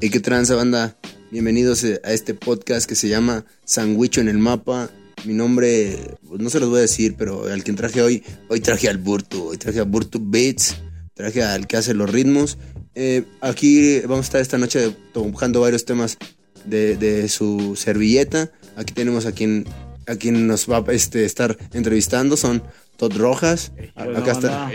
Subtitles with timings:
[0.00, 0.96] ¿Y qué tranza, banda?
[1.30, 4.88] Bienvenidos eh, a este podcast que se llama Sandwicho en el Mapa.
[5.26, 8.60] Mi nombre, pues, no se los voy a decir, pero al quien traje hoy, hoy
[8.60, 10.76] traje al Burtu, hoy traje a Burtu Beats,
[11.12, 12.56] traje al que hace los ritmos.
[12.94, 16.16] Eh, aquí vamos a estar esta noche tocando varios temas
[16.64, 18.52] de, su servilleta.
[18.76, 19.66] Aquí tenemos a quien,
[20.06, 22.62] a quien nos va a este, estar entrevistando, son
[22.96, 23.72] Todd Rojas.
[23.94, 24.70] Acá, está,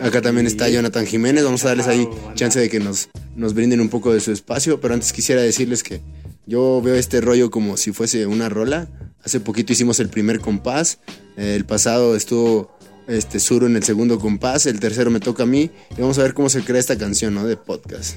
[0.00, 1.44] acá también está Jonathan Jiménez.
[1.44, 4.80] Vamos a darles ahí chance de que nos, nos brinden un poco de su espacio.
[4.80, 6.00] Pero antes quisiera decirles que
[6.46, 8.88] yo veo este rollo como si fuese una rola.
[9.24, 10.98] Hace poquito hicimos el primer compás.
[11.36, 12.76] El pasado estuvo
[13.06, 14.66] este Suro en el segundo compás.
[14.66, 15.70] El tercero me toca a mí.
[15.96, 17.46] Y vamos a ver cómo se crea esta canción ¿no?
[17.46, 18.16] de podcast.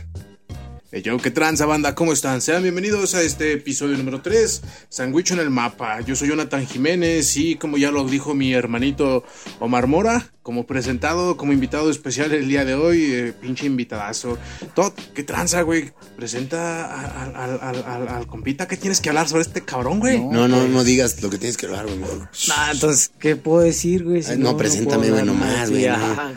[0.91, 1.95] Yo, ¿qué tranza banda?
[1.95, 2.41] ¿Cómo están?
[2.41, 5.99] Sean bienvenidos a este episodio número 3, Sandwich en el Mapa.
[6.02, 9.23] Yo soy Jonathan Jiménez y como ya lo dijo mi hermanito
[9.59, 14.38] Omar Mora, como presentado, como invitado especial el día de hoy, eh, pinche invitadazo.
[14.76, 15.91] Todd, ¿qué tranza, güey?
[16.15, 16.85] Presenta
[17.32, 20.20] al, al, al, al, compita que tienes que hablar sobre este cabrón, güey.
[20.20, 21.98] No, no, no digas lo que tienes que hablar, güey.
[21.99, 24.21] Nah, entonces, ¿qué puedo decir, güey?
[24.21, 25.87] Si Ay, no, preséntame, güey, nomás, güey.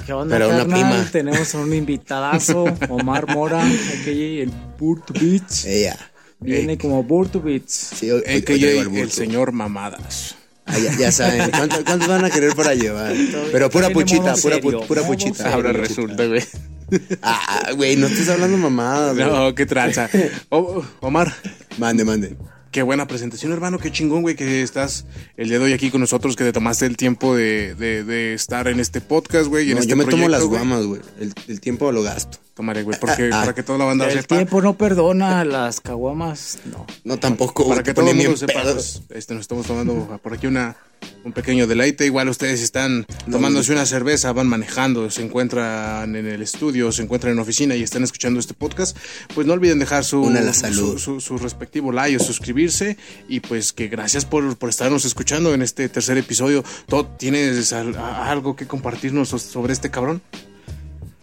[0.06, 0.80] ¿Qué onda, Pero una carnal?
[0.80, 1.08] prima.
[1.12, 5.66] Tenemos a un invitadazo, Omar Mora, aquí el Burto Beats.
[5.66, 5.98] Ella.
[6.40, 7.90] Viene como Burto Beats.
[7.94, 10.34] Sí, hoy, hoy- el señor Mamadas.
[10.68, 11.50] Ah, ya, ya saben.
[11.56, 13.14] ¿Cuánto- ¿Cuántos van a querer para llevar?
[13.52, 15.52] Pero pura puchita, pura, pu- pura puchita.
[15.52, 16.42] Ahora resulta, güey.
[16.90, 17.18] puchita.
[17.22, 19.28] Ah, güey, no estés hablando mamadas, güey.
[19.28, 20.08] No, qué tranza.
[20.50, 21.34] O- Omar,
[21.78, 22.36] Mande, mande.
[22.70, 23.78] Qué buena presentación, hermano.
[23.78, 25.06] Qué chingón, güey, que estás
[25.38, 28.34] el día de hoy aquí con nosotros, que te tomaste el tiempo de, de, de
[28.34, 29.68] estar en este podcast, güey.
[29.72, 31.00] No, este yo me tomo las guamas, güey.
[31.18, 32.38] El, el tiempo lo gasto.
[32.58, 34.34] Tomaré, güey, porque Ah, para que toda la banda El sepa.
[34.34, 36.58] tiempo no perdona las caguamas.
[36.64, 36.84] No.
[37.04, 37.68] No, tampoco.
[37.68, 40.76] Para que todo el mundo sepa, pues, este, nos estamos tomando por aquí una,
[41.24, 42.04] un pequeño deleite.
[42.04, 47.30] Igual ustedes están tomándose una cerveza, van manejando, se encuentran en el estudio, se encuentran
[47.30, 48.96] en la oficina y están escuchando este podcast.
[49.36, 50.98] Pues no olviden dejar su, Una la salud.
[50.98, 52.96] su, su- su respectivo like o suscribirse.
[53.28, 56.64] Y pues que gracias por, por estarnos escuchando en este tercer episodio.
[56.88, 60.22] Todd, ¿tienes algo que compartirnos so- sobre este cabrón?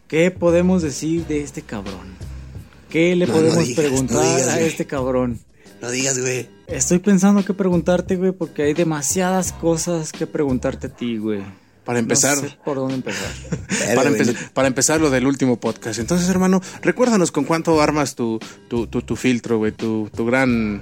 [0.08, 2.16] ¿Qué podemos decir de este cabrón?
[2.90, 4.68] ¿Qué le No, no podemos digas, preguntar no digas, a güey.
[4.68, 5.40] este cabrón?
[5.82, 6.48] No digas, güey.
[6.68, 11.42] Estoy pensando qué preguntarte, güey, porque hay demasiadas cosas que preguntarte a ti, güey.
[11.84, 12.38] Para empezar.
[12.38, 13.30] No sé por dónde empezar.
[13.96, 16.00] Empe- para empezar lo del último podcast.
[16.00, 18.40] Entonces, hermano, recuérdanos con cuánto armas tu,
[18.70, 20.82] tu, tu, tu filtro, güey, tu, tu gran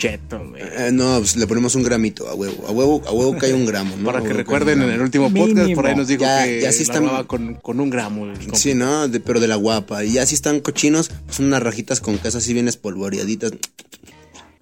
[0.00, 0.62] cheto, güey.
[0.62, 2.66] Eh, no, pues le ponemos un gramito a huevo.
[2.66, 4.04] A huevo, a huevo cae un gramo, ¿no?
[4.06, 5.74] Para que recuerden, en el último podcast, Mínimo.
[5.76, 8.26] por ahí nos dijo Ya- que ya sí están- con, con un gramo.
[8.54, 9.06] Sí, ¿no?
[9.08, 10.02] De- pero de la guapa.
[10.04, 13.52] Y ya si están cochinos, pues unas rajitas con queso así bien espolvoreaditas.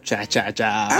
[0.09, 0.89] Cha, cha, cha.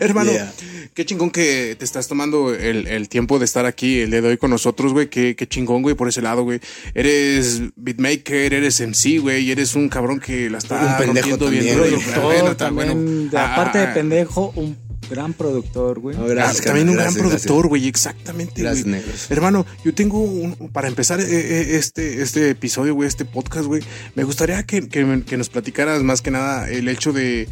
[0.00, 0.52] Hermano, Yeah.
[0.92, 4.28] qué chingón que te estás tomando el, el tiempo de estar aquí el día de
[4.28, 5.08] hoy con nosotros, güey.
[5.08, 6.60] Qué, qué chingón, güey, por ese lado, güey.
[6.92, 11.48] Eres beatmaker, eres MC, güey, y eres un cabrón que la está Un pendejo rompiendo
[11.48, 12.00] bien.
[12.22, 13.30] Bueno, también, bueno.
[13.30, 14.76] de- Ah, aparte de ah, pendejo, un
[15.10, 16.16] gran productor, güey.
[16.16, 18.62] No, Ah, gracias, también un gran gracias, productor, güey, exactamente.
[18.62, 18.96] Gracias, güey.
[19.00, 19.30] negros.
[19.30, 23.82] Hermano, yo tengo un, para empezar eh, eh, este, este episodio, güey, este podcast, güey,
[24.14, 27.48] me gustaría que, que- que nos platicaras más que nada el hecho de,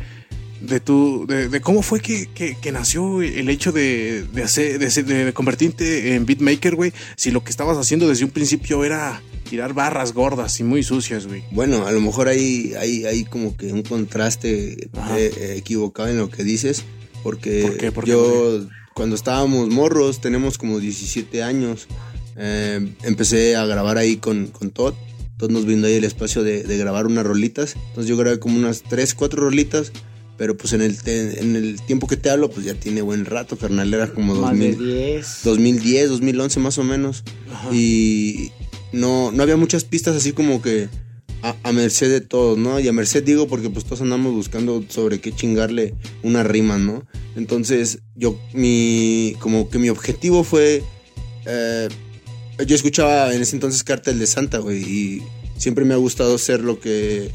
[0.60, 4.78] de tu, de, de cómo fue que, que- que nació el hecho de, de hacer,
[4.78, 9.22] de, de convertirte en beatmaker, güey, si lo que estabas haciendo desde un principio era
[9.48, 11.42] tirar barras gordas y muy sucias, güey.
[11.50, 14.88] Bueno, a lo mejor hay, hay, hay como que un contraste eh,
[15.36, 16.84] eh, equivocado en lo que dices,
[17.22, 17.92] porque ¿Por qué?
[17.92, 18.10] ¿Por qué?
[18.10, 21.86] yo cuando estábamos morros, tenemos como 17 años,
[22.36, 24.94] eh, empecé a grabar ahí con, con Todd.
[25.38, 28.58] Todd nos brindó ahí el espacio de, de grabar unas rolitas, entonces yo grabé como
[28.58, 29.90] unas 3, 4 rolitas,
[30.36, 33.24] pero pues en el, te- en el tiempo que te hablo, pues ya tiene buen
[33.24, 35.40] rato, carnal, era como Más de 2000, 10.
[35.44, 37.24] 2010, 2011 más o menos.
[37.72, 38.50] Y
[38.92, 40.88] no, no había muchas pistas así como que
[41.42, 42.80] a, merced de todos, ¿no?
[42.80, 47.06] Y a merced digo porque pues todos andamos buscando sobre qué chingarle una rima, ¿no?
[47.36, 50.82] Entonces yo, mi, como que mi objetivo fue,
[51.46, 51.88] eh,
[52.66, 55.22] yo escuchaba en ese entonces Cartel de Santa, güey, y
[55.56, 57.30] siempre me ha gustado ser lo que,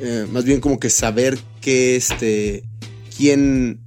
[0.00, 2.64] eh, más bien como que saber qué, este,
[3.16, 3.80] quién,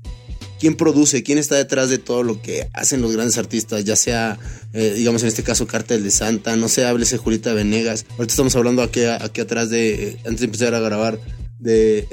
[0.59, 4.39] quién produce, quién está detrás de todo lo que hacen los grandes artistas, ya sea,
[4.74, 8.06] eh, digamos en este caso, Cartel de Santa, no sé, háblese Julita Venegas.
[8.12, 11.19] Ahorita estamos hablando aquí, aquí atrás de, eh, antes de empezar a grabar,
[11.59, 12.07] de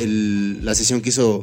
[0.62, 1.42] la sesión que hizo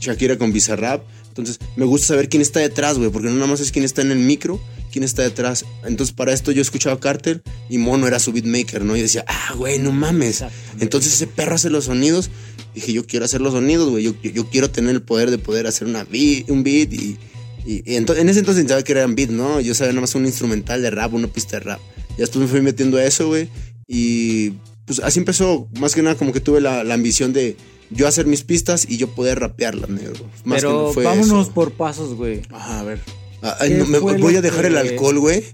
[0.00, 1.02] Shakira con Bizarrap.
[1.40, 4.02] Entonces, me gusta saber quién está detrás, güey, porque no nada más es quién está
[4.02, 4.60] en el micro,
[4.92, 5.64] quién está detrás.
[5.84, 8.96] Entonces, para esto yo escuchaba Cartel y Mono era su beatmaker, ¿no?
[8.96, 10.44] Y decía, ah, güey, no mames.
[10.80, 12.30] Entonces, ese perro hace los sonidos.
[12.74, 14.04] Dije, yo quiero hacer los sonidos, güey.
[14.04, 17.18] Yo, yo, yo quiero tener el poder de poder hacer una beat, un beat y.
[17.66, 19.60] y- en ese entonces sabía que eran beat, ¿no?
[19.60, 21.80] Yo sabía nada más un instrumental de rap, una pista de rap.
[22.16, 23.48] Y después me fui metiendo a eso, güey.
[23.88, 24.50] Y
[24.86, 27.56] pues así empezó, más que nada como que tuve la, la ambición de
[27.90, 30.24] yo hacer mis pistas y yo poder rapearlas, negro.
[30.44, 31.54] Más Pero que fue vámonos eso.
[31.54, 32.42] por pasos, güey.
[32.50, 33.00] Ajá, a ver.
[33.42, 35.44] Ah, ay, ¿Qué no, me- voy a dejar que- el alcohol, güey.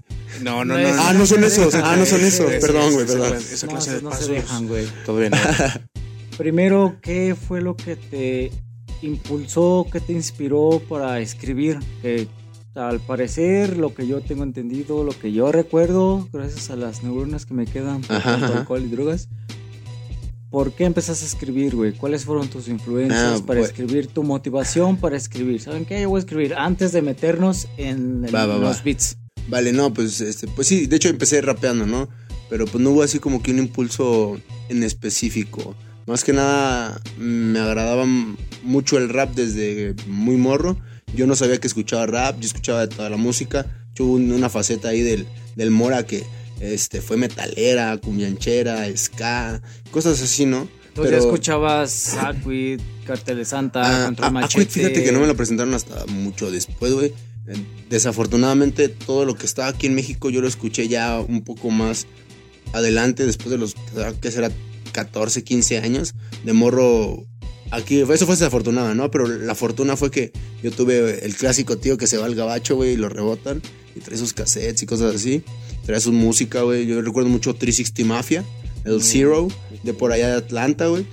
[0.41, 1.73] No, no, No Ah, no son esos.
[1.75, 2.51] Ah, no son esos.
[2.55, 3.35] Perdón, güey, perdón.
[3.37, 4.85] Esa No, clase de no se dejan, güey.
[5.05, 5.31] Todo bien.
[6.37, 8.51] Primero, ¿qué fue lo que te
[9.01, 11.79] impulsó, qué te inspiró para escribir?
[12.01, 12.27] Que
[12.75, 17.45] al parecer, lo que yo tengo entendido, lo que yo recuerdo, gracias a las neuronas
[17.47, 18.57] que me quedan por Ajá, tanto ajá.
[18.59, 19.29] alcohol y drogas.
[20.49, 21.91] ¿Por qué empezaste a escribir, güey?
[21.93, 24.07] ¿Cuáles fueron tus influencias Ah, para pues- escribir?
[24.07, 25.59] Tu motivación para escribir.
[25.61, 26.01] ¿Saben qué?
[26.01, 28.81] Yo voy a escribir antes de meternos en el- Va, va, los va.
[28.83, 29.17] beats.
[29.49, 32.07] Vale, no, pues este, pues sí, de hecho empecé rapeando, ¿no?
[32.49, 34.39] Pero pues no hubo así como que un impulso
[34.69, 35.75] en específico.
[36.05, 38.05] Más que nada me agradaba
[38.63, 40.77] mucho el rap desde muy morro.
[41.13, 43.65] Yo no sabía que escuchaba rap, yo escuchaba toda la música.
[43.95, 46.23] Yo una faceta ahí del, del Mora que
[46.59, 49.61] este, fue metalera, cumbianchera, ska,
[49.91, 50.67] cosas así, ¿no?
[50.93, 54.63] Tú ya escuchabas Aquid, Cartel de Santa, Ah, Control ah, Machete.
[54.63, 57.13] Aquid, fíjate que no me lo presentaron hasta mucho después, güey.
[57.89, 62.07] Desafortunadamente, todo lo que estaba aquí en México yo lo escuché ya un poco más
[62.73, 63.75] adelante, después de los,
[64.21, 64.51] ¿qué será?
[64.91, 66.15] 14, 15 años.
[66.43, 67.25] De morro,
[67.71, 69.11] aquí, eso fue desafortunado, ¿no?
[69.11, 70.31] Pero la fortuna fue que
[70.63, 73.61] yo tuve el clásico tío que se va al gabacho, güey, y lo rebotan,
[73.97, 75.43] y trae sus cassettes y cosas así.
[75.85, 76.85] Trae su música, güey.
[76.85, 78.45] Yo recuerdo mucho 360 Mafia,
[78.85, 79.47] el Zero,
[79.83, 81.05] de por allá de Atlanta, güey.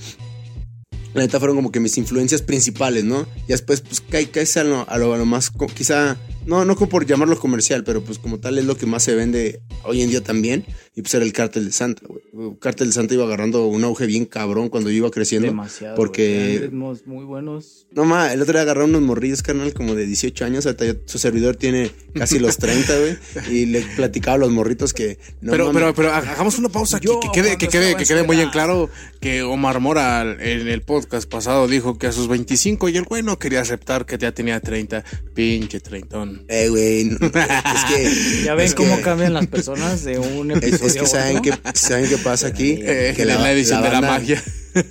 [1.14, 3.26] La neta fueron como que mis influencias principales, ¿no?
[3.46, 6.76] Y después, pues, cae, caes a lo, a lo, a lo más, quizá, no, no
[6.76, 10.02] como por llamarlo comercial, pero pues como tal es lo que más se vende hoy
[10.02, 10.64] en día también.
[10.96, 12.22] Y pues era el Cártel de Santa, güey.
[12.52, 15.48] El Cártel de Santa iba agarrando un auge bien cabrón cuando yo iba creciendo.
[15.48, 15.96] Demasiado.
[15.96, 17.86] porque- ritmos muy buenos.
[17.90, 20.68] No ma, el otro día agarró unos morrillos, carnal, como de 18 años.
[21.06, 23.16] Su servidor tiene casi los 30, güey.
[23.50, 25.18] Y le platicaba a los morritos que.
[25.40, 27.06] No pero, pero, pero ha- hagamos una pausa aquí.
[27.06, 28.88] Yo, Que quede, que quede, que quede muy en claro
[29.20, 33.22] que Omar Mora en el podcast pasado dijo que a sus 25 y el güey
[33.22, 35.04] no quería aceptar que ya tenía 30.
[35.34, 36.33] Pinche treintón.
[36.48, 37.04] Eh, güey.
[37.04, 38.42] no, es que.
[38.44, 41.06] Ya ven es cómo que- cambian las personas de un Es, episodio es que a
[41.06, 42.78] saben qué, saben qué pasa aquí.
[42.82, 44.42] Eh, que la, edición de la banda- magia.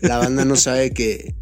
[0.02, 1.34] La banda no sabe que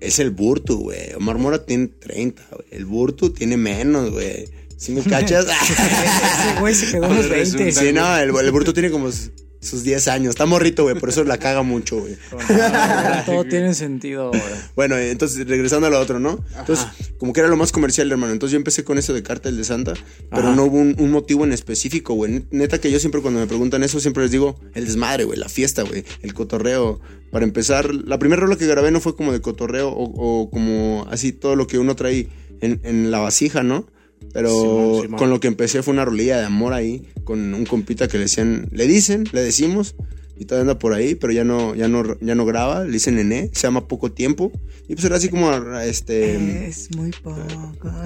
[0.00, 1.12] es el Burtu, güey.
[1.14, 2.66] Omar Mora tiene 30, güey.
[2.70, 4.48] El Burtu tiene menos, güey.
[4.76, 5.44] ¿Sí me cachas?
[5.62, 7.34] Ese güey se quedó Ahora 20.
[7.36, 9.10] resulta- sí, no, el, el Burtu tiene como
[9.60, 10.30] sus 10 años.
[10.30, 10.94] Está morrito, güey.
[10.96, 12.16] Por eso la caga mucho, güey.
[13.26, 14.70] Todo tiene sentido ahora.
[14.74, 16.42] Bueno, entonces regresando a lo otro, ¿no?
[16.58, 16.86] Entonces,
[17.18, 18.32] como que era lo más comercial, hermano.
[18.32, 19.94] Entonces yo empecé con eso de Cártel de Santa,
[20.30, 20.56] pero Ajá.
[20.56, 22.32] no hubo un, un motivo en específico, güey.
[22.32, 25.38] Net- Neta que yo siempre cuando me preguntan eso, siempre les digo el desmadre, güey,
[25.38, 27.00] la fiesta, güey, el cotorreo.
[27.30, 30.04] Para empezar, la primera rola que grabé no fue como de cotorreo o,
[30.42, 32.28] o como así todo lo que uno trae
[32.60, 33.86] en, en la vasija, ¿no?
[34.32, 35.18] Pero Simón, Simón.
[35.18, 38.24] con lo que empecé fue una rolilla de amor ahí, con un compita que le
[38.24, 39.94] decían, le dicen, le decimos,
[40.36, 43.14] y todavía anda por ahí, pero ya no, ya no, ya no graba, le dicen
[43.14, 44.50] Nené, se llama Poco Tiempo,
[44.88, 46.66] y pues era así como, este...
[46.66, 47.40] Es muy poco.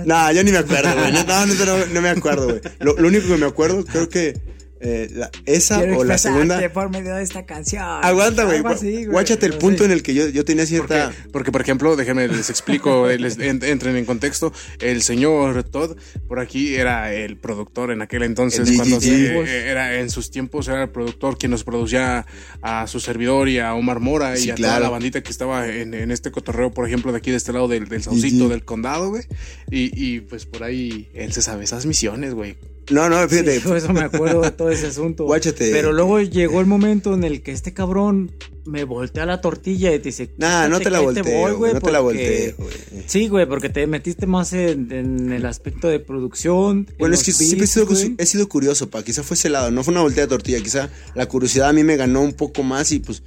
[0.05, 1.11] No, yo ni me acuerdo, güey.
[1.11, 2.61] No, no, no, no me acuerdo, güey.
[2.81, 4.35] Lo, lo único que me acuerdo, creo que
[4.81, 6.61] eh, la- esa Quiero o la segunda.
[6.73, 7.83] por medio de esta canción.
[7.83, 8.61] Aguanta, güey.
[9.07, 9.85] Guáchate el punto sí.
[9.85, 11.13] en el que yo, yo tenía Porque, cierta.
[11.33, 14.53] porque, por ejemplo, déjenme les explico, eh, les en- entren en contexto.
[14.81, 15.97] El señor Todd
[16.29, 20.31] por aquí era el productor en aquel entonces, El cuando se- eh, era en sus
[20.31, 22.27] tiempos era el productor quien nos producía
[22.61, 25.69] a su servidor y a Omar Mora Sí, y a toda la bandita que estaba
[25.69, 28.65] en, en este cotorreo, por ejemplo, de aquí de este lado del, del Saucito del
[28.65, 29.23] condado, güey.
[29.71, 32.57] Y, y pues por ahí él se sabe esas misiones, güey.
[32.91, 33.61] No, no, fíjate.
[33.61, 35.25] Sí, por eso me acuerdo de todo ese asunto.
[35.27, 35.71] Guáchate.
[35.71, 38.33] Pero luego llegó el momento en el que este cabrón
[38.67, 40.31] me voltea la tortilla y te dice...
[40.39, 41.73] Nah, no "Quítate te la te volteo, voy.
[41.75, 42.71] No te la volteo, güey.
[43.07, 46.87] Sí, güey, porque te metiste más en, en el aspecto de producción.
[46.91, 48.15] en Bueno, es que siempre he beats, sido, güey.
[48.19, 49.03] he sido curioso, pa.
[49.03, 49.71] Quizá fue ese lado.
[49.71, 50.61] No fue una voltea de tortilla.
[50.61, 53.23] Quizá la curiosidad a mí me ganó un poco más y pues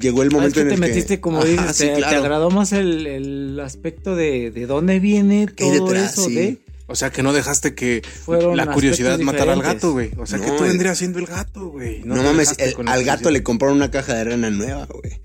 [0.00, 0.86] llegó el Ah, es momento que en te el que.
[0.88, 5.48] metiste, como Ajá, dices, sí, te, agradó más el, el aspecto de, de dónde viene
[5.54, 6.12] ¿Qué hay todo detrás?
[6.14, 6.34] eso Sí.
[6.34, 6.58] de...
[6.88, 10.12] O sea, que no dejaste que Fueron la curiosidad matara al gato, güey.
[10.18, 10.68] O sea, que No, tú eh.
[10.68, 12.02] vendrías siendo el gato, güey.
[12.04, 15.20] No, te mames, el- al gato le compraron una caja de arena nueva, güey.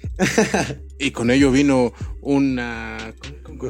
[0.98, 3.14] Y con ello vino una.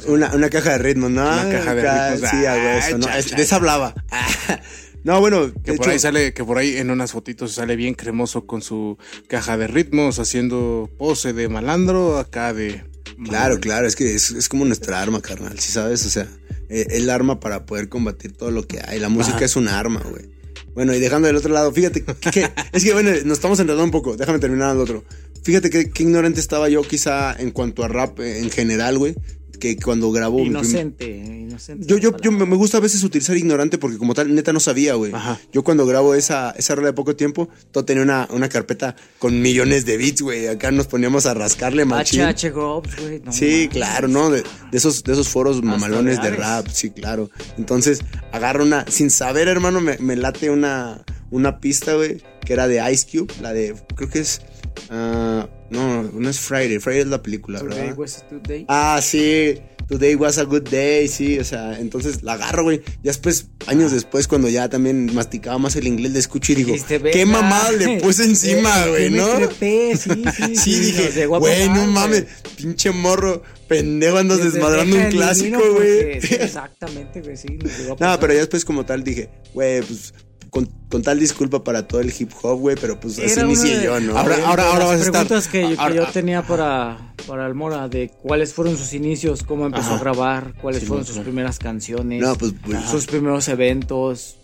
[0.08, 1.22] Una, una caja de ritmo, ¿no?
[1.24, 2.30] Una caja de Acá, ritmos.
[2.30, 3.06] Sí, a Ay, hueso, ¿no?
[3.06, 3.94] cha, Es- cha, de esa hablaba.
[5.04, 7.96] No, bueno, Que por hecho, ahí sale, que por ahí en unas fotitos sale bien
[7.96, 12.84] cremoso con su caja de ritmos, haciendo pose de malandro, acá de.
[13.26, 16.06] Claro, claro, es que es, es como nuestra arma, carnal, ¿sí sabes?
[16.06, 16.28] O sea,
[16.72, 19.00] el arma para poder combatir todo lo que hay.
[19.00, 19.46] La música Ajá.
[19.46, 20.30] es un arma, güey.
[20.74, 23.84] Bueno, y dejando del otro lado, fíjate que, que- es que, bueno, nos estamos enredando
[23.84, 25.04] un poco, déjame terminar al otro.
[25.44, 29.16] Fíjate que, qué ignorante estaba yo quizá en cuanto a rap eh, en general, güey,
[29.62, 31.06] que cuando mi prim- Inocente.
[31.08, 31.86] inocente.
[31.88, 34.96] Yo, yo, yo me gusta a veces utilizar ignorante porque como tal, neta no sabía,
[34.96, 35.14] güey.
[35.14, 35.40] Ajá.
[35.54, 39.40] Yo cuando grabo esa, esa rola de poco tiempo, todo tenía una, una carpeta con
[39.42, 40.48] millones de bits, güey.
[40.48, 42.22] Acá nos poníamos a rascarle machín.
[42.24, 43.22] HH Gobs, güey.
[43.24, 44.32] no Sí, claro, ¿no?
[44.32, 47.30] De, de esos, de esos foros mamalones de rap, sí, claro.
[47.58, 48.02] Entonces,
[48.32, 52.92] agarro una, sin saber, hermano, me, me late una, una pista, güey, que era de
[52.92, 54.42] Ice Cube, la de, creo que es,
[54.90, 57.98] ah, no, no es Friday, Friday es la película, Today ¿verdad?
[57.98, 58.66] was a today.
[58.68, 59.56] Ah, sí.
[59.88, 62.82] Today was a good day, sí, o sea, entonces la agarro, güey.
[63.04, 66.74] Ya después, años después, cuando ya también masticaba más el inglés, le escucho y digo,
[67.12, 69.28] qué mamada le puse encima, güey, ¿no?
[69.28, 72.26] trepé, sí, sí, Sí, dije, güey, no mames,
[72.56, 76.12] pinche morro, pendejo, andas desmadrando un clásico, güey.
[76.22, 77.60] exactamente, güey, sí.
[78.00, 80.14] No, pero ya después como tal dije, güey, pues
[80.52, 83.80] con, con tal disculpa para todo el hip hop, güey, pero pues así Era inicié
[83.80, 84.16] de- yo, ¿no?
[84.18, 87.14] Ahora- ahora- las ahora vas a estar- preguntas que, yo- que ahora- yo tenía para,
[87.26, 89.96] para el Mora, de cuáles fueron sus inicios, cómo empezó Ajá.
[89.96, 94.36] a grabar, cuáles Sí, fueron no, sus primeras canciones, No, pues, pues, sus primeros eventos.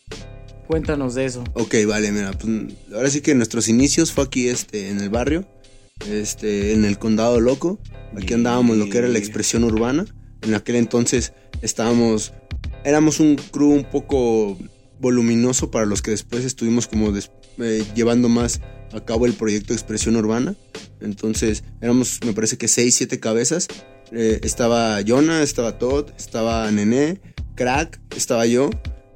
[0.68, 1.44] Cuéntanos de eso.
[1.54, 5.46] Ok, vale, mira, pues ahora sí que nuestros inicios fue aquí este, en el barrio,
[6.10, 7.80] este, en el condado loco.
[8.18, 10.06] Aquí andábamos lo que era la expresión urbana.
[10.42, 12.34] En aquel entonces estábamos,
[12.84, 14.58] éramos un crew un poco
[15.00, 17.14] voluminoso para los que después estuvimos como
[17.60, 18.62] eh, llevando más
[18.94, 20.56] a cabo el proyecto Expresión Urbana.
[21.02, 23.68] Entonces éramos, me parece que seis, siete cabezas.
[24.12, 27.20] Eh, estaba Jonah, estaba Todd, estaba Nené,
[27.56, 28.70] Crack, estaba yo.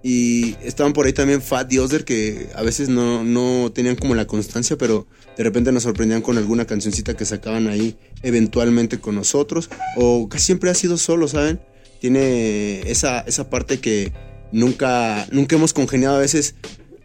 [0.03, 4.15] Y estaban por ahí también Fat y Osder que a veces no, no tenían como
[4.15, 5.05] la constancia, pero
[5.38, 9.69] de repente nos sorprendían con alguna cancioncita que sacaban ahí eventualmente con nosotros.
[9.95, 11.61] O casi siempre ha sido solo, ¿saben?
[12.00, 14.11] Tiene esa, esa parte que
[14.51, 16.55] nunca, nunca hemos congeniado a veces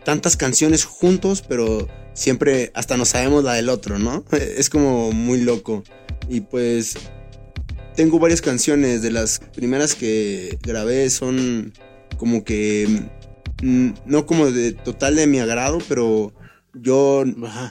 [0.04, 4.24] tantas canciones juntos, pero siempre hasta no sabemos la del otro, ¿no?
[4.32, 5.82] Es como muy loco.
[6.28, 6.96] Y pues
[7.94, 11.72] tengo varias canciones, de las primeras que grabé son
[12.18, 12.88] como que
[13.62, 16.32] mm, no como de total de mi agrado, pero
[16.74, 17.24] yo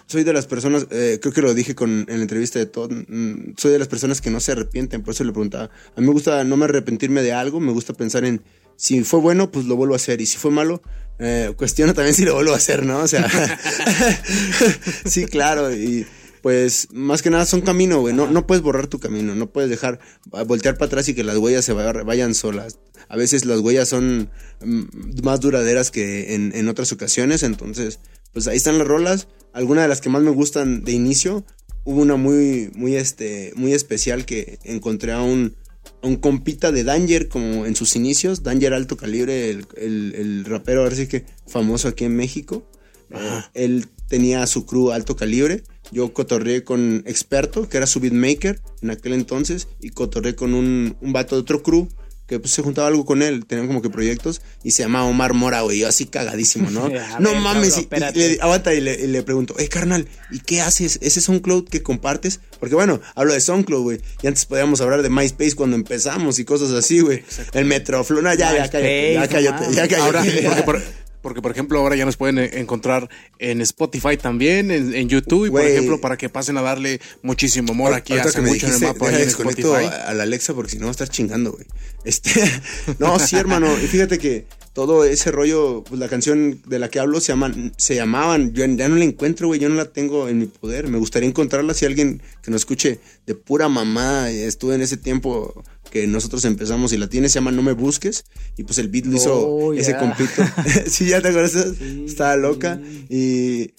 [0.08, 2.92] soy de las personas, eh, creo que lo dije con, en la entrevista de Todd,
[2.92, 5.70] mm, soy de las personas que no se arrepienten, por eso le preguntaba.
[5.96, 8.42] A mí me gusta no me arrepentirme de algo, me gusta pensar en
[8.76, 10.82] si fue bueno, pues lo vuelvo a hacer, y si fue malo,
[11.20, 13.00] eh, cuestiono también si lo vuelvo a hacer, ¿no?
[13.00, 13.28] O sea,
[15.06, 16.06] sí, claro, y
[16.42, 19.70] pues más que nada son camino, güey, no, no puedes borrar tu camino, no puedes
[19.70, 20.00] dejar
[20.48, 22.78] voltear para atrás y que las huellas se vaya- vayan solas.
[23.08, 24.30] A veces las huellas son
[24.64, 24.84] mm,
[25.24, 28.00] más duraderas que en, en otras ocasiones, entonces
[28.34, 29.28] pues ahí están las rolas.
[29.54, 31.46] Algunas de las que más me gustan de inicio.
[31.86, 35.56] Hubo una muy, muy, este, muy especial que encontré a un,
[36.02, 38.44] un compita de Danger como en sus inicios.
[38.44, 42.70] Danger Alto Calibre, el, el, el rapero ahora sí que famoso aquí en México.
[43.12, 45.64] Eh, él tenía su crew Alto Calibre.
[45.92, 49.68] Yo cotorreé con Experto, que era su beatmaker en aquel entonces.
[49.82, 51.88] Y cotorreé con un, un vato de otro crew
[52.28, 55.34] que pues, se juntaba algo con él, tenían como que proyectos y se llamaba Omar
[55.34, 56.86] Mora, güey, yo así cagadísimo, ¿no?
[57.16, 60.08] A no ver, mames, cabrón, y- le, aguanta y le, y le pregunto, hey carnal,
[60.32, 61.00] ¿y qué haces?
[61.02, 62.40] ¿Ese SoundCloud que compartes?
[62.60, 66.46] Porque bueno, hablo de SoundCloud, güey, y antes podíamos hablar de MySpace cuando empezamos y
[66.46, 67.24] cosas así, güey.
[67.54, 70.02] El Metroflow, no, ya, ya, cállate, ya, cállate, no ya, cállate.
[70.02, 70.50] Ahora, ya.
[70.50, 70.82] porque por,
[71.26, 75.48] porque, por ejemplo, ahora ya nos pueden eh, encontrar en Spotify también, en, en YouTube,
[75.48, 78.68] y por ejemplo, para que pasen a darle muchísimo amor aquí a que me Sangucho
[78.68, 79.86] en el dijiste, mapa deja en Spotify.
[79.86, 81.66] a, a la Alexa porque si no va a estar chingando, güey.
[82.04, 82.30] Este,
[83.00, 83.76] no, sí, hermano.
[83.76, 87.74] Y fíjate que todo ese rollo, pues la canción de la que hablo se llaman,
[87.76, 88.54] se llamaban.
[88.54, 89.60] Yo ya no la encuentro, güey.
[89.60, 90.90] Yo no la tengo en mi poder.
[90.90, 95.64] Me gustaría encontrarla si alguien que nos escuche de pura mamá estuve en ese tiempo
[95.92, 98.26] que nosotros empezamos y la tiene, se llama No me busques.
[98.58, 100.44] Y pues el beat lo hizo Oh, ese compito.
[100.88, 101.76] sí, ya te acuerdas.
[101.78, 102.80] Sí, Estaba loca.
[102.84, 103.06] sí.
[103.10, 103.74] Y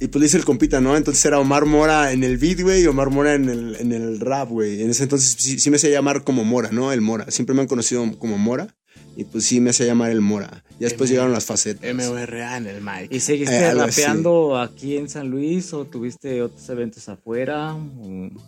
[0.00, 0.96] y pues le hice el compita, ¿no?
[0.96, 4.18] Entonces era Omar Mora en el beat, güey, y Omar Mora en el, en el
[4.20, 4.82] rap, güey.
[4.82, 6.92] En ese entonces sí, sí me hacía llamar como Mora, ¿no?
[6.92, 7.30] El Mora.
[7.30, 8.74] Siempre me han conocido como Mora.
[9.16, 10.63] Y pues sí me hacía llamar el Mora.
[10.80, 11.84] Ya después llegaron las facetas.
[11.84, 12.56] M.O.R.A.
[12.56, 13.08] en el mic.
[13.10, 13.78] ¿Y seguiste Eh, así.
[13.78, 17.76] rapeando aquí en San Luis o tuviste otros eventos afuera?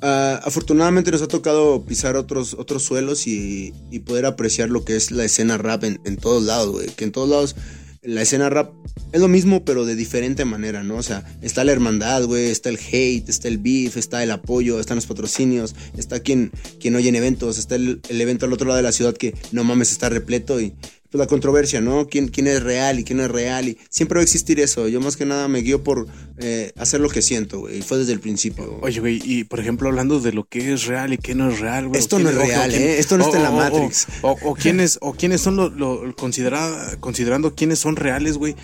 [0.03, 4.97] Ah, afortunadamente nos ha tocado pisar otros, otros suelos y, y poder apreciar lo que
[4.97, 6.89] es la escena rap en, en todos lados, güey.
[6.89, 7.57] Que en todos lados
[8.03, 8.73] la escena rap
[9.13, 10.97] es lo mismo, pero de diferente manera, ¿no?
[10.97, 14.79] O sea, está la hermandad, güey, está el hate, está el beef, está el apoyo,
[14.79, 18.67] están los patrocinios, está quien, quien oye en eventos, está el, el evento al otro
[18.69, 20.73] lado de la ciudad que no mames está repleto y
[21.11, 22.07] pues la controversia, ¿no?
[22.09, 23.69] ¿Quién, quién es real y quién no es real?
[23.69, 24.89] Y siempre va a existir eso.
[24.89, 26.07] Yo más que nada me guío por
[26.39, 27.79] eh, hacer lo que siento, güey.
[27.79, 28.79] Y fue desde el principio.
[28.83, 31.61] Oye, güey, y por ejemplo, hablando de lo que es real y qué no es
[31.61, 31.99] real, güey.
[32.01, 32.99] Esto no es real, quién- ¿eh?
[32.99, 34.07] Esto no está en la o- o- Matrix.
[34.23, 38.55] O, o quiénes, o quiénes son los, lo, considera- considerando quiénes son reales, güey.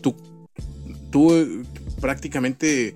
[0.00, 0.14] Tú,
[1.10, 1.62] tú eh,
[2.00, 2.94] prácticamente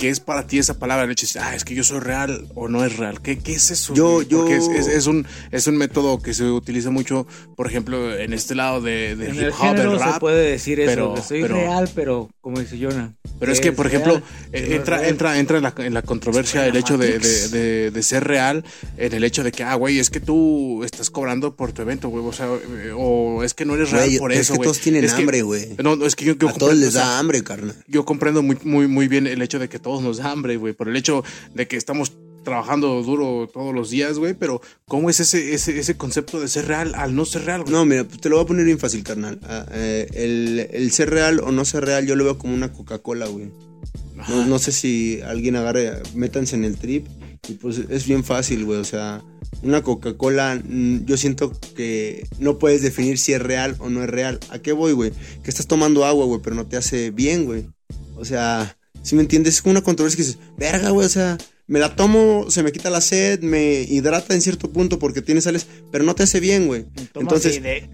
[0.00, 1.04] ¿qué es para ti esa palabra?
[1.04, 3.20] El hecho de, ah, es que yo soy real o no es real.
[3.20, 3.94] ¿Qué, qué es eso?
[3.94, 4.38] Yo, yo...
[4.38, 7.26] Porque es, es- es un, es un método que se utiliza mucho,
[7.56, 10.18] por ejemplo, en este lado de, de En hip el hop, género del se rap.
[10.20, 13.14] puede decir eso, pero- que soy pero- real, pero como dice Jonah.
[13.38, 14.22] Pero es que, por real, ejemplo,
[14.52, 15.10] que eh, es entra, real.
[15.10, 18.64] entra, entra en la, en la controversia el hecho de, de- de- de ser real,
[18.98, 22.08] en el hecho de que, ah, güey, es que tú estás cobrando por tu evento,
[22.08, 22.48] güey, o sea,
[22.96, 24.64] o es que no eres real Güey, por es eso, que güey.
[24.66, 25.68] todos tienen Es que- hambre, güey.
[25.82, 27.76] No, no, es que yo, yo A todos les o sea, da hambre, carnal.
[27.86, 30.74] yo comprendo muy, muy, muy bien el hecho de que todos nos da hambre, güey,
[30.74, 32.12] por el hecho de que estamos
[32.44, 36.66] trabajando duro todos los días, güey, pero ¿cómo es ese, ese, ese concepto de ser
[36.68, 37.72] real al no ser real, güey?
[37.72, 39.38] No, mira, te lo voy a poner bien fácil, carnal.
[39.42, 42.72] Ah, eh, el, el ser real o no ser real, yo lo veo como una
[42.72, 43.50] Coca-Cola, güey.
[44.28, 47.06] No, no sé si alguien agarre, métanse en el trip.
[47.48, 48.78] Y pues es bien fácil, güey.
[48.78, 49.22] O sea,
[49.62, 54.10] una Coca-Cola, mm, yo siento que no puedes definir si es real o no es
[54.10, 54.38] real.
[54.50, 55.12] ¿A qué voy, güey?
[55.42, 57.66] Que estás tomando agua, güey, pero no te hace bien, güey.
[58.16, 61.38] O sea, si me entiendes, es como una controversia que dices, verga, güey, o sea,
[61.70, 65.40] me la tomo, se me quita la sed, me hidrata en cierto punto porque tiene
[65.40, 66.84] sales, pero no te hace bien, güey.
[67.14, 67.88] Entonces, de-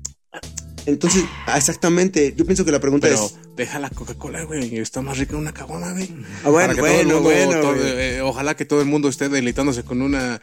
[0.86, 3.34] entonces, ah, exactamente, yo pienso que la pregunta Pero es...
[3.56, 6.08] deja la Coca-Cola, güey, está más rica una caguama, güey.
[6.44, 8.86] Ah, bueno, Para que todo el bueno, mundo- bueno, todo- eh, ojalá que todo el
[8.86, 10.40] mundo esté deleitándose con una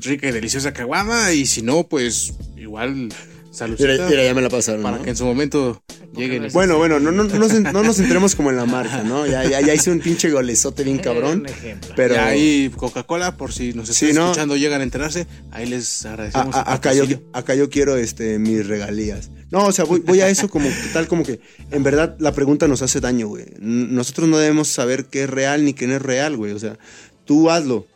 [0.00, 3.08] rica y deliciosa caguama y si no, pues igual
[3.50, 4.82] saludcita Mira, mira, ya me la pasaron.
[4.82, 5.02] para ¿no?
[5.04, 5.82] que en su momento
[6.14, 6.48] lleguen.
[6.52, 9.26] Bueno, bueno, no, no, no, nos, no nos centremos como en la marca, ¿no?
[9.26, 11.40] Ya, ya, ya hice un pinche golezote bien cabrón.
[11.40, 11.92] Un ejemplo.
[11.96, 14.24] Pero Y ahí Coca-Cola, por si nos están Sí, ¿no?
[14.26, 16.54] escuchando, llegan a enterarse, ahí les a- agradecemos.
[16.56, 19.30] a- el acá, yo, acá yo quiero este, mis regalías.
[19.50, 21.40] No, o sea, voy, voy a eso como tal, como que
[21.70, 23.46] en verdad la pregunta nos hace daño, güey.
[23.58, 26.52] Nosotros no debemos saber qué es real ni qué no es real, güey.
[26.52, 26.78] O sea,
[27.24, 27.86] tú hazlo.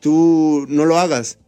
[0.00, 1.38] Tú no lo hagas.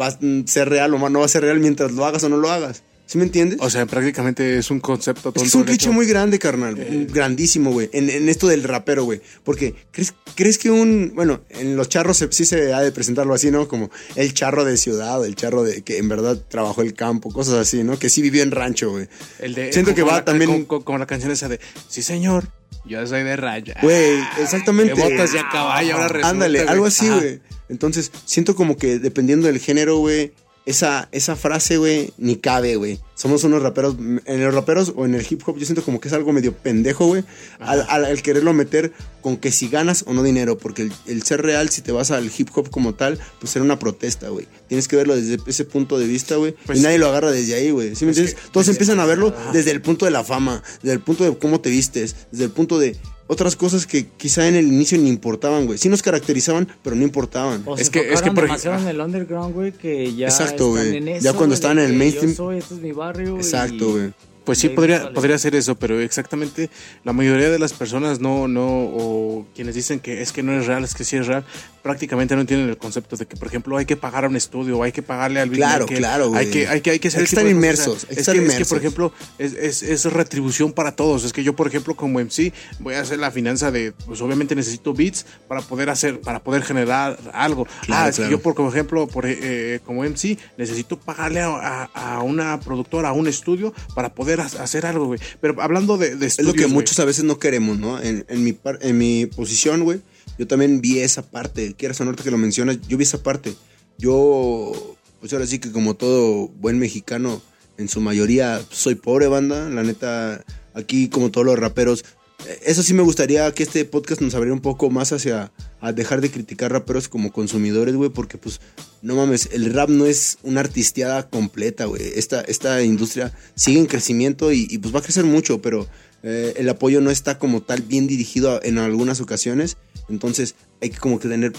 [0.00, 2.36] Va a ser real o no va a ser real mientras lo hagas o no
[2.36, 2.82] lo hagas.
[3.08, 3.58] ¿Sí me entiendes?
[3.62, 5.40] O sea, prácticamente es un concepto Es tonto.
[5.40, 6.76] que es un cliché muy grande, carnal.
[6.78, 7.06] Eh.
[7.10, 7.88] grandísimo, güey.
[7.94, 9.22] En, en esto del rapero, güey.
[9.44, 11.12] Porque, ¿crees, ¿crees que un.
[11.14, 13.66] Bueno, en los charros sí se ha de presentarlo así, ¿no?
[13.66, 17.54] Como el charro de ciudad, el charro de que en verdad trabajó el campo, cosas
[17.54, 17.98] así, ¿no?
[17.98, 19.08] Que sí vivió en rancho, güey.
[19.38, 22.48] El de, Siento que va la- también- Como, la canción esa de Sí, señor,
[22.84, 23.74] yo soy de raya.
[23.80, 24.94] Güey, exactamente.
[24.94, 27.40] De botas y a caballo, ahora resulta, Ándale, algo así, güey.
[27.70, 30.32] Entonces, siento como que dependiendo del género, güey,
[30.68, 33.00] esa, esa frase, güey, ni cabe, güey.
[33.14, 36.08] Somos unos raperos, en los raperos o en el hip hop, yo siento como que
[36.08, 37.24] es algo medio pendejo, güey,
[37.58, 41.22] al, al- al quererlo meter con que si ganas o no dinero, porque el, el
[41.22, 44.46] ser real, si te vas al hip hop como tal, pues era una protesta, güey.
[44.68, 47.54] Tienes que verlo desde ese punto de vista, güey, Pues- y nadie lo agarra desde
[47.54, 47.96] ahí, güey.
[47.96, 48.34] ¿Sí me Pues entiendes?
[48.34, 51.24] que- Todos pues- empiezan a verlo desde el punto de la fama, desde el punto
[51.24, 52.96] de cómo te vistes, desde el punto de
[53.28, 55.78] otras cosas que quizá en el inicio ni importaban, güey.
[55.78, 57.62] Sí nos caracterizaban, pero no importaban.
[57.66, 60.26] O Es se que- es que por ej- demasiado en el underground, güey, que ya
[60.26, 61.20] Exacto, están güey.
[61.20, 63.36] Ya cuando estaban en el mainstream- Yo soy, este es mi barrio.
[63.36, 64.12] Exacto, y- güey.
[64.44, 66.70] Pues sí, podría, podría ser eso, pero exactamente
[67.04, 70.66] la mayoría de las personas no, no, o quienes dicen que es que no es
[70.66, 71.44] real, es que sí es real,
[71.88, 74.82] prácticamente no tienen el concepto de que, por ejemplo, hay que pagar a un estudio,
[74.82, 76.40] hay que pagarle al Claro, que claro, güey.
[76.44, 78.26] Hay que, hay que, hay que cosas, inmersos, o hay sea, que es que, es
[78.26, 78.68] que, inmersos.
[78.68, 81.24] por ejemplo, es, es, es retribución para todos.
[81.24, 84.54] Es que yo, por ejemplo, como MC, voy a hacer la finanza de, pues obviamente
[84.54, 87.66] necesito beats para poder hacer, para poder generar algo.
[87.86, 88.28] Claro, ah, es claro.
[88.28, 91.48] que yo, por ejemplo, por, eh, como MC, necesito pagarle a,
[91.94, 95.20] a- a una productora, a un estudio, para poder ha- hacer algo, güey.
[95.40, 97.98] Pero hablando de, de Es estudios, lo que güey, muchos a veces no queremos, ¿no?
[98.02, 100.00] En, en mi, par- en mi posición, güey,
[100.38, 101.74] yo también vi esa parte.
[101.74, 103.54] Quieras o que lo mencionas, yo vi esa parte.
[103.98, 107.40] Yo, pues ahora sí que como todo buen mexicano,
[107.78, 109.68] en su mayoría soy pobre banda.
[109.70, 112.04] La neta, aquí como todos los raperos.
[112.46, 115.92] eh, Eso sí me gustaría que este podcast nos abriera un poco más hacia a
[115.92, 118.60] dejar de criticar raperos como consumidores, güey, porque pues
[119.00, 122.02] no mames, el rap no es una artisteada completa, güey.
[122.16, 125.86] Esta, esta industria sigue en crecimiento y, pues va a crecer mucho, pero
[126.24, 129.76] eh, el apoyo no está como tal bien dirigido en algunas ocasiones.
[130.08, 131.52] Entonces hay que como que tener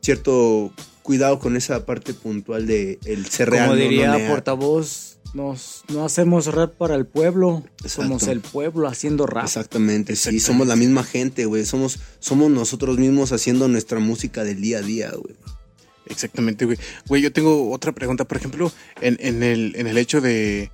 [0.00, 3.68] cierto cuidado con esa parte puntual de el ser real.
[3.68, 9.26] Como diría no portavoz, nos, no hacemos rap para el pueblo, somos el pueblo haciendo
[9.26, 9.44] rap.
[9.44, 11.64] Exactamente, sí, somos la misma gente, güey.
[11.66, 15.34] Somos, somos nosotros mismos haciendo nuestra música del día a día, güey.
[16.06, 16.78] Exactamente, güey.
[17.06, 20.70] Güey, yo tengo otra pregunta, por ejemplo, en, en, el, en el hecho de,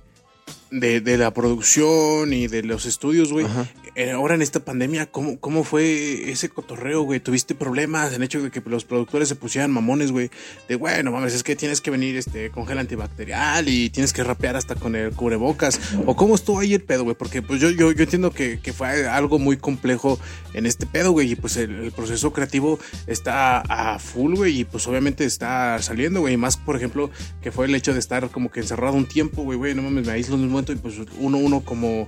[0.69, 3.47] de, de la producción y de los estudios, güey.
[3.95, 7.19] Eh, Ahora en esta pandemia, ¿cómo, ¿cómo fue ese cotorreo, güey?
[7.19, 10.29] ¿Tuviste problemas en hecho de que los productores se pusieran mamones, güey?
[10.69, 14.55] De, bueno, mames, es que tienes que venir este, con antibacterial y tienes que rapear
[14.55, 15.79] hasta con el cubrebocas.
[16.05, 17.17] ¿O cómo estuvo ahí el pedo, güey?
[17.17, 20.19] Porque pues yo, yo, yo entiendo que, que fue algo muy complejo
[20.53, 21.33] en este pedo, güey.
[21.33, 24.61] Y pues el, el proceso creativo está a full, güey.
[24.61, 26.35] Y pues obviamente está saliendo, güey.
[26.35, 27.09] Y más, por ejemplo,
[27.41, 29.75] que fue el hecho de estar como que encerrado un tiempo, güey, güey.
[29.75, 32.07] No mames, me aíslo en un momento y pues uno, uno como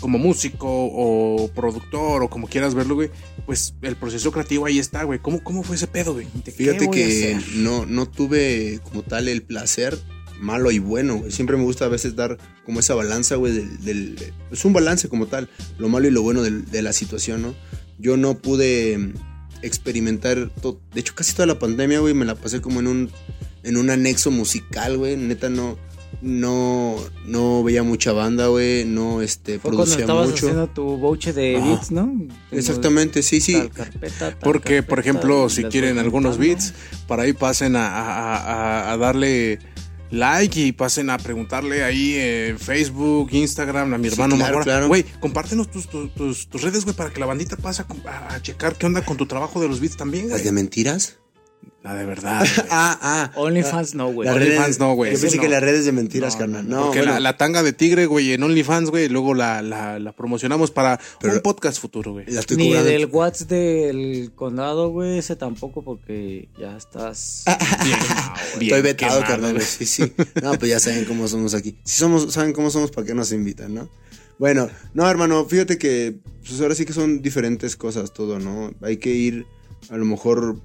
[0.00, 3.10] como músico o productor o como quieras verlo, güey,
[3.46, 5.18] pues el proceso creativo ahí está, güey.
[5.18, 6.26] ¿Cómo, cómo fue ese pedo, güey?
[6.44, 9.98] Fíjate que no, no tuve como tal el placer
[10.40, 11.32] malo y bueno, güey.
[11.32, 14.16] Siempre me gusta a veces dar como esa balanza, güey, del,
[14.50, 17.54] Es un balance como tal, lo malo y lo bueno de la situación, ¿no?
[17.98, 19.12] Yo no pude
[19.62, 23.10] experimentar, todo, de hecho casi toda la pandemia, güey, me la pasé como en un,
[23.62, 25.78] en un anexo musical, güey, neta no,
[26.20, 31.32] no, no veía mucha banda, güey, no, este, Fue producía cuando estabas haciendo tu bouche
[31.32, 32.26] de beats, ¿no?
[32.50, 33.70] Exactamente, sí, sí.
[34.40, 36.74] Porque, por ejemplo, si quieren algunos beats,
[37.06, 39.58] para ahí pasen a, a, a darle
[40.10, 45.04] like y pasen a preguntarle ahí en Facebook, Instagram, a mi hermano sí, claro, Güey,
[45.20, 49.04] compártenos tus, tus, tus, redes, güey, para que la bandita pase a, checar qué onda
[49.04, 50.28] con tu trabajo de los beats también.
[50.28, 51.18] ¿Las de mentiras?
[51.88, 52.46] La de verdad.
[52.70, 53.32] ah, ah.
[53.36, 54.28] OnlyFans no, güey.
[54.28, 55.14] OnlyFans no, güey.
[55.14, 56.68] Yo pensé que las redes de mentiras, carnal.
[56.68, 60.70] No, porque la, tanga de tigre, güey, en OnlyFans, güey, luego la, la, la, promocionamos
[60.70, 62.26] para un podcast futuro, güey.
[62.58, 67.44] Ni del WhatsApp del condado, güey, ese tampoco, porque ya estás.
[68.60, 69.58] bien, Estoy vetado, carnal.
[69.62, 70.12] Sí, sí.
[70.42, 71.78] No, pues ya saben cómo somos aquí.
[71.84, 73.88] Si somos, saben cómo somos, ¿para qué nos invitan, no?
[74.38, 78.74] Bueno, no, hermano, fíjate que pues ahora sí que son diferentes cosas todo, ¿no?
[78.82, 79.46] Hay que ir
[79.88, 80.60] a lo mejor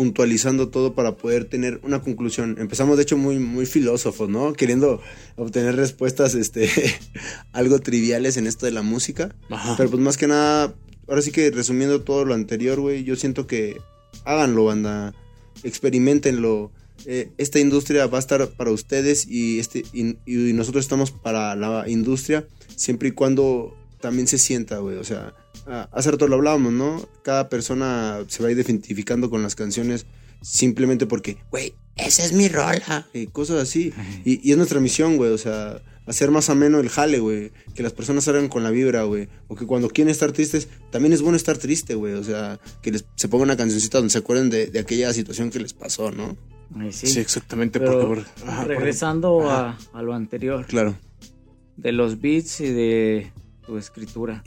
[0.00, 2.56] puntualizando todo para poder tener una conclusión.
[2.58, 4.54] Empezamos de hecho muy, muy filósofos, ¿no?
[4.54, 5.02] Queriendo
[5.36, 6.70] obtener respuestas este,
[7.52, 9.36] algo triviales en esto de la música.
[9.76, 10.74] Pero pues más que nada,
[11.06, 13.76] ahora sí que resumiendo todo lo anterior, güey, yo siento que
[14.24, 15.12] háganlo, banda,
[15.64, 16.72] experimentenlo.
[17.04, 21.54] Eh, esta industria va a estar para ustedes y, este, y, y nosotros estamos para
[21.56, 24.96] la industria siempre y cuando también se sienta, güey.
[24.96, 25.34] O sea,
[25.92, 27.08] hace rato lo hablábamos, ¿no?
[27.22, 30.06] Cada persona se va a ir identificando con las canciones
[30.42, 33.06] simplemente porque, güey, esa es mi rola.
[33.12, 33.92] Y cosas así.
[34.24, 35.30] Y, es nuestra misión, güey.
[35.30, 37.52] O sea, hacer más ameno el jale, güey.
[37.74, 39.28] Que las personas salgan con la vibra, güey.
[39.48, 42.14] O que cuando quieren estar tristes, también es bueno estar triste, güey.
[42.14, 45.60] O sea, que les, se ponga una cancioncita donde se acuerden de, aquella situación que
[45.60, 46.36] les pasó, ¿no?
[46.90, 47.18] sí.
[47.18, 47.80] exactamente.
[47.80, 48.24] por,
[48.66, 50.66] regresando a, a lo anterior.
[50.66, 50.96] Claro.
[51.76, 53.32] De los beats y de
[53.70, 54.42] tu escritura.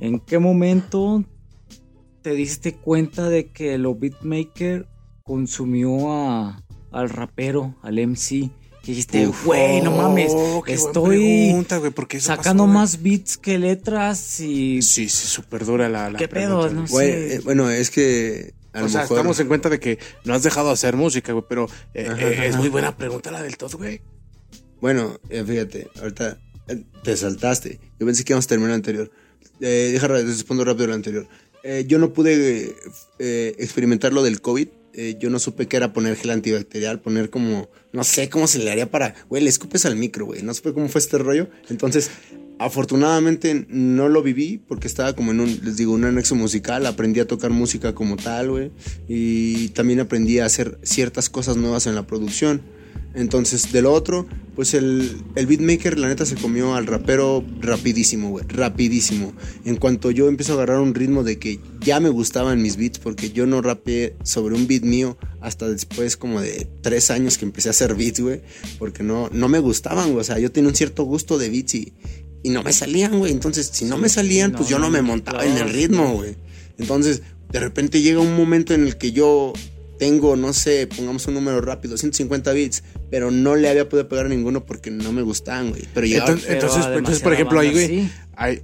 [0.00, 1.22] ¿En qué momento
[2.22, 4.88] te diste cuenta de que el beatmaker
[5.22, 8.50] consumió a, al rapero, al MC?
[8.82, 10.32] Que dijiste, güey, no mames,
[10.66, 11.62] estoy
[12.20, 14.80] sacando más beats que letras y...
[14.80, 16.70] Sí, sí, súper dura la, ¿Qué pedo?
[16.70, 17.34] No sé.
[17.34, 18.54] Eh, bueno, es que...
[18.72, 21.66] o sea, estamos en cuenta de que no has dejado de hacer música, güey, pero
[21.92, 24.00] eh, eh, es muy buena pregunta la del todo, güey.
[24.80, 26.38] Bueno, fíjate, ahorita
[27.02, 27.80] te saltaste.
[27.98, 29.10] Yo pensé que íbamos a terminar el anterior.
[29.60, 31.28] Eh, déjame responder rápido lo anterior.
[31.62, 32.74] Eh, yo no pude
[33.18, 34.68] eh, experimentar lo del COVID.
[34.94, 38.58] Eh, yo no supe qué era poner gel antibacterial, poner como, no sé cómo se
[38.58, 40.42] le haría para, güey, le escupes al micro, güey.
[40.42, 41.48] No supe cómo fue este rollo.
[41.68, 42.10] Entonces,
[42.58, 46.84] afortunadamente no lo viví porque estaba como en un, les digo, un anexo musical.
[46.86, 48.72] Aprendí a tocar música como tal, güey.
[49.06, 52.62] Y también aprendí a hacer ciertas cosas nuevas en la producción.
[53.14, 58.30] Entonces, de lo otro, pues el, el beatmaker, la neta, se comió al rapero rapidísimo,
[58.30, 58.44] güey.
[58.48, 59.32] Rapidísimo.
[59.64, 62.98] En cuanto yo empiezo a agarrar un ritmo de que ya me gustaban mis beats,
[62.98, 67.44] porque yo no rapeé sobre un beat mío hasta después como de tres años que
[67.44, 68.42] empecé a hacer beats, güey.
[68.78, 70.20] Porque no, no me gustaban, güey.
[70.20, 71.94] O sea, yo tenía un cierto gusto de beats y,
[72.42, 73.32] y no me salían, güey.
[73.32, 76.36] Entonces, si no me salían, pues yo no me montaba en el ritmo, güey.
[76.78, 79.52] Entonces, de repente llega un momento en el que yo
[79.98, 84.26] tengo, no sé, pongamos un número rápido, 150 bits, pero no le había podido pegar
[84.26, 85.82] a ninguno porque no me gustaban, güey.
[85.92, 88.08] Pero entonces, entonces, por ejemplo, ahí, güey,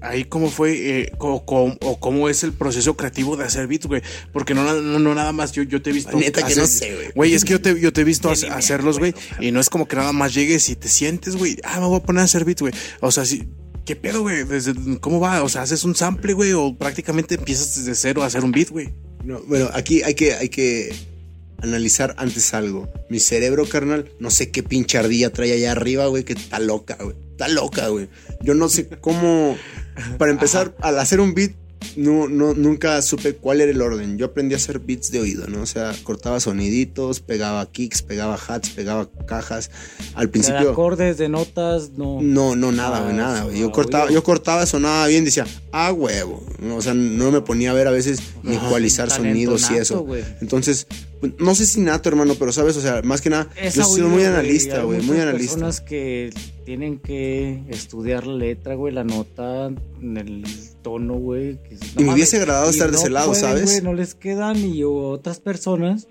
[0.01, 4.03] ahí, cómo fue eh, o, cómo es el proceso creativo de hacer beats, güey.
[4.33, 6.17] Porque no, no, nada más yo, yo te he visto.
[6.17, 7.09] Neta que no sé, güey.
[7.15, 9.15] Güey, es que yo te, yo te he visto hacerlos, güey.
[9.41, 11.57] Y no es como que nada más llegues y te sientes, güey.
[11.65, 12.73] Ah, me voy a poner a hacer beats, güey.
[13.01, 13.49] O sea, sí.
[13.85, 14.47] ¿Qué pedo, güey?
[15.01, 15.43] ¿Cómo va?
[15.43, 16.55] O sea, ¿haces un sample, güey?
[16.55, 18.95] ¿O prácticamente empiezas desde cero a hacer un beat, güey?
[19.25, 20.95] No, bueno, aquí hay que, hay que
[21.65, 22.89] analizar antes algo.
[23.09, 26.97] Mi cerebro, carnal, no sé qué pinche ardilla trae allá arriba, güey, que está loca,
[27.01, 27.17] güey.
[27.33, 28.09] Está loca, güey.
[28.43, 29.57] Yo no sé cómo.
[30.19, 31.53] Para empezar, al hacer un beat,
[31.97, 34.19] no, no, nunca supe cuál era el orden.
[34.19, 35.63] Yo aprendí a hacer beats de oído, ¿no?
[35.63, 39.71] O sea, cortaba soniditos, pegaba kicks, pegaba hats, pegaba cajas.
[40.15, 40.65] Al principio.
[40.65, 42.21] De acordes, de notas, no.
[42.21, 43.61] No, no, nada, güey, ah, nada, güey.
[43.61, 46.45] Yo cortaba, yo cortaba, sonaba bien, decía, ah, huevo.
[46.73, 50.07] O sea, no me ponía a ver a veces ni ecualizar sonidos y eso.
[50.41, 50.87] Entonces,
[51.39, 54.25] no sé si nato, hermano, pero sabes, o sea, más que nada, yo soy muy
[54.25, 55.55] analista, güey, muy analista.
[55.55, 56.31] personas que
[56.65, 60.45] tienen que estudiar la letra, güey, la nota, el
[60.83, 61.59] tono, güey.
[61.99, 63.83] y me hubiese agradado estar de ese lado, ¿sabes?
[63.83, 66.09] no les quedan y otras personas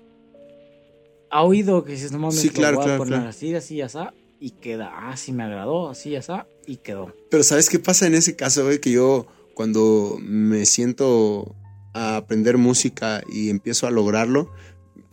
[1.30, 3.98] ha oído que dices, no mames, sí, claro, voy claro, a poner así, así, así.
[4.38, 7.12] y queda, ah, sí me agradó, así ya está, y quedó.
[7.28, 8.80] Pero ¿sabes qué pasa en ese caso, güey?
[8.80, 11.56] Que yo cuando me siento
[11.92, 14.50] a aprender música y empiezo a lograrlo,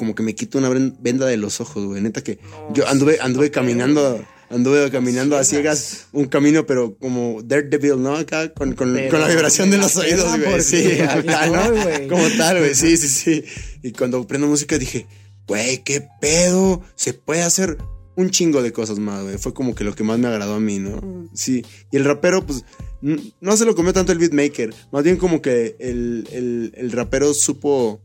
[0.01, 2.01] como que me quito una venda de los ojos, güey.
[2.01, 2.39] Neta que
[2.73, 8.15] yo anduve, anduve caminando, anduve caminando a ciegas un camino, pero como Daredevil, ¿no?
[8.15, 10.59] Acá con, con, con la vibración de los oídos, güey.
[10.61, 10.97] Sí,
[12.09, 12.73] Como tal, güey.
[12.73, 13.43] Sí, sí, sí.
[13.83, 15.05] Y cuando aprendo música dije,
[15.47, 16.81] güey, qué pedo.
[16.95, 17.77] Se puede hacer
[18.15, 19.37] un chingo de cosas más, güey.
[19.37, 21.29] Fue como que lo que más me agradó a mí, ¿no?
[21.35, 21.63] Sí.
[21.91, 22.65] Y el rapero, pues,
[23.01, 24.73] no se lo comió tanto el beatmaker.
[24.91, 28.01] Más bien como que el, el, el rapero supo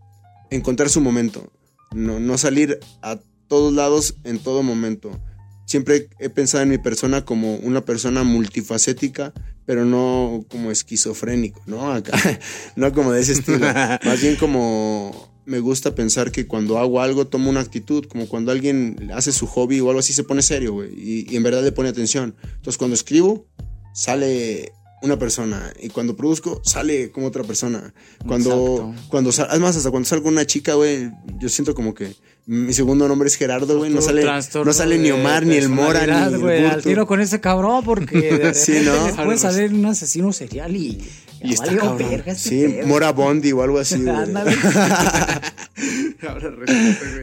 [0.50, 1.50] encontrar su momento.
[1.92, 3.18] No, no salir a
[3.48, 5.20] todos lados en todo momento.
[5.66, 9.32] Siempre he pensado en mi persona como una persona multifacética,
[9.64, 11.92] pero no como esquizofrénico, ¿no?
[11.92, 12.12] Acá,
[12.76, 13.66] no como de ese estilo.
[14.04, 18.52] Más bien como me gusta pensar que cuando hago algo tomo una actitud, como cuando
[18.52, 21.62] alguien hace su hobby o algo así se pone serio, güey, y, y, en verdad
[21.64, 22.36] le pone atención.
[22.42, 23.46] Entonces cuando escribo,
[23.92, 27.92] sale una persona y cuando produzco sale como otra persona.
[28.26, 32.14] Cuando, cuando además hasta cuando salgo una chica, güey, yo siento como que
[32.46, 36.30] mi segundo nombre es Gerardo, güey, no sale, no sale ni Omar, ni el Mora,
[36.30, 39.04] ni güey, al tiro con ese cabrón porque de sí, ¿no?
[39.04, 41.02] después sale un asesino serial y,
[41.42, 44.14] y está verga este Sí, Mora Bondi o algo así, güey.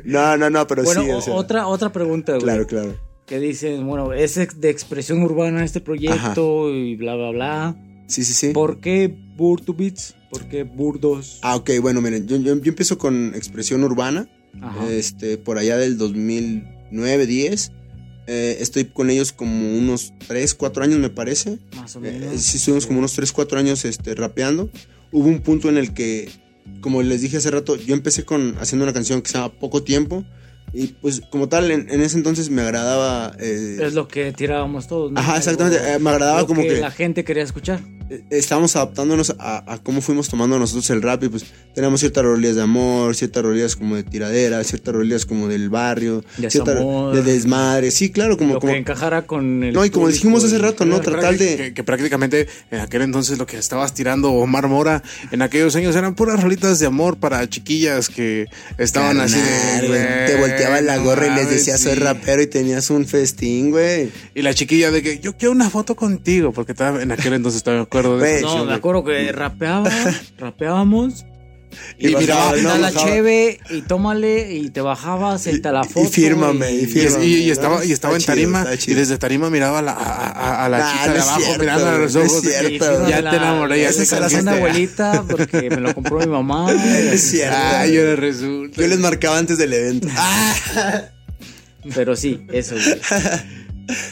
[0.04, 1.32] no, no, no, pero bueno, sí.
[1.34, 2.44] otra, otra pregunta, güey.
[2.44, 7.76] Claro, claro que dicen, bueno, es de expresión urbana este proyecto y bla, bla, bla.
[8.08, 8.50] Sí, sí, sí.
[8.50, 10.16] ¿Por qué Burtubits?
[10.30, 11.40] ¿Por qué Burdos?
[11.44, 14.28] Ah, ok, bueno, miren, yo, yo, empiezo con expresión urbana,
[14.90, 17.72] este, por allá del 2009, 10.
[18.26, 21.60] Eh, estoy con ellos como unos 3, 4 años, me parece.
[21.76, 22.34] Más o menos.
[22.34, 24.70] Eh, sí, estuvimos como unos 3, 4 años este, rapeando.
[25.12, 26.32] Hubo un punto en el que,
[26.82, 29.84] como les dije hace rato, yo empecé con haciendo una canción que se llama Poco
[29.84, 30.26] Tiempo
[30.74, 33.34] y pues como tal, en, ese entonces me agradaba...
[33.40, 35.12] Eh, es lo que tirábamos todos.
[35.12, 35.20] ¿no?
[35.20, 35.78] Ajá, exactamente.
[35.94, 37.80] Eh, me agradaba como que, La gente quería escuchar.
[38.30, 42.62] Estábamos adaptándonos a, cómo fuimos tomando nosotros el rap y pues teníamos ciertas rolillas de
[42.62, 47.92] amor, ciertas rolillas como de tiradera, ciertas rolillas como del barrio, de, ciertas, de desmadre.
[47.92, 48.56] Sí, claro, como...
[48.56, 49.74] Lo como, que encajara con el...
[49.74, 51.02] No, y como dijimos hace rato, ¿no?
[51.02, 51.74] Tratar de...
[51.74, 56.16] Que, prácticamente en aquel entonces lo que estabas tirando Omar Mora en aquellos años eran
[56.16, 58.48] puras rolitas de amor para chiquillas que
[58.78, 59.40] estaban así.
[59.80, 64.10] Te volteaba la gorra y le decía soy rapero y tenías un festín, güey.
[64.36, 67.58] Y la chiquilla de que yo quiero una foto contigo, porque estaba, en aquel entonces
[67.58, 68.58] estaba acuerdo de eso.
[68.58, 69.90] No, me acuerdo que rapeaba,
[70.38, 71.26] rapeábamos.
[71.98, 76.06] Y, y miraba, no, la cheve y tómale y te bajabas y te la foto.
[76.06, 79.82] Y fírmame, y, fírmame, y, estaba, y estaba en tarima y desde tarima miraba a
[79.82, 82.42] la, a, a la chica de abajo mirando a los ojos.
[82.42, 84.42] Cierto, ya te enamoré, ya te casé.
[84.42, 86.72] una abuelita porque me lo compró mi mamá.
[87.14, 87.58] Es cierto.
[87.60, 88.82] Ay, yo resulta.
[88.82, 90.08] Yo les marcaba antes del evento.
[91.96, 92.76] Pero sí, eso.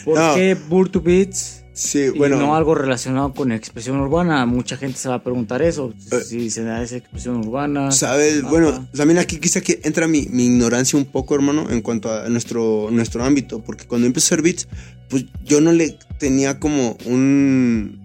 [0.03, 1.60] ¿Por qué Burtu Beats?
[1.73, 2.37] Sí, bueno.
[2.37, 4.45] no algo relacionado con expresión urbana.
[4.45, 5.93] Mucha gente se va a preguntar eso.
[6.11, 7.91] Eh, si se da esa expresión urbana.
[7.91, 12.11] Sabes, bueno, también aquí quizá que entra mi, mi, ignorancia un poco, hermano, en cuanto
[12.11, 13.61] a nuestro, nuestro ámbito.
[13.61, 14.67] Porque cuando empecé a hacer beats,
[15.09, 18.01] pues yo no le tenía como un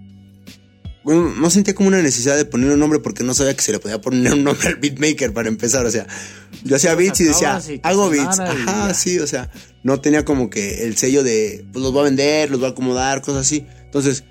[1.07, 3.71] bueno, no sentía como una necesidad de poner un nombre porque no sabía que se
[3.71, 5.85] le podía poner un nombre al beatmaker para empezar.
[5.85, 6.05] O sea,
[6.65, 8.41] yo hacía beats y decía, hago beats.
[8.41, 9.49] Ajá, sí, o sea,
[9.87, 12.71] no tenía como que el sello de, pues los voy a vender, los voy a
[12.71, 13.65] acomodar, cosas así.
[13.85, 14.25] Entonces,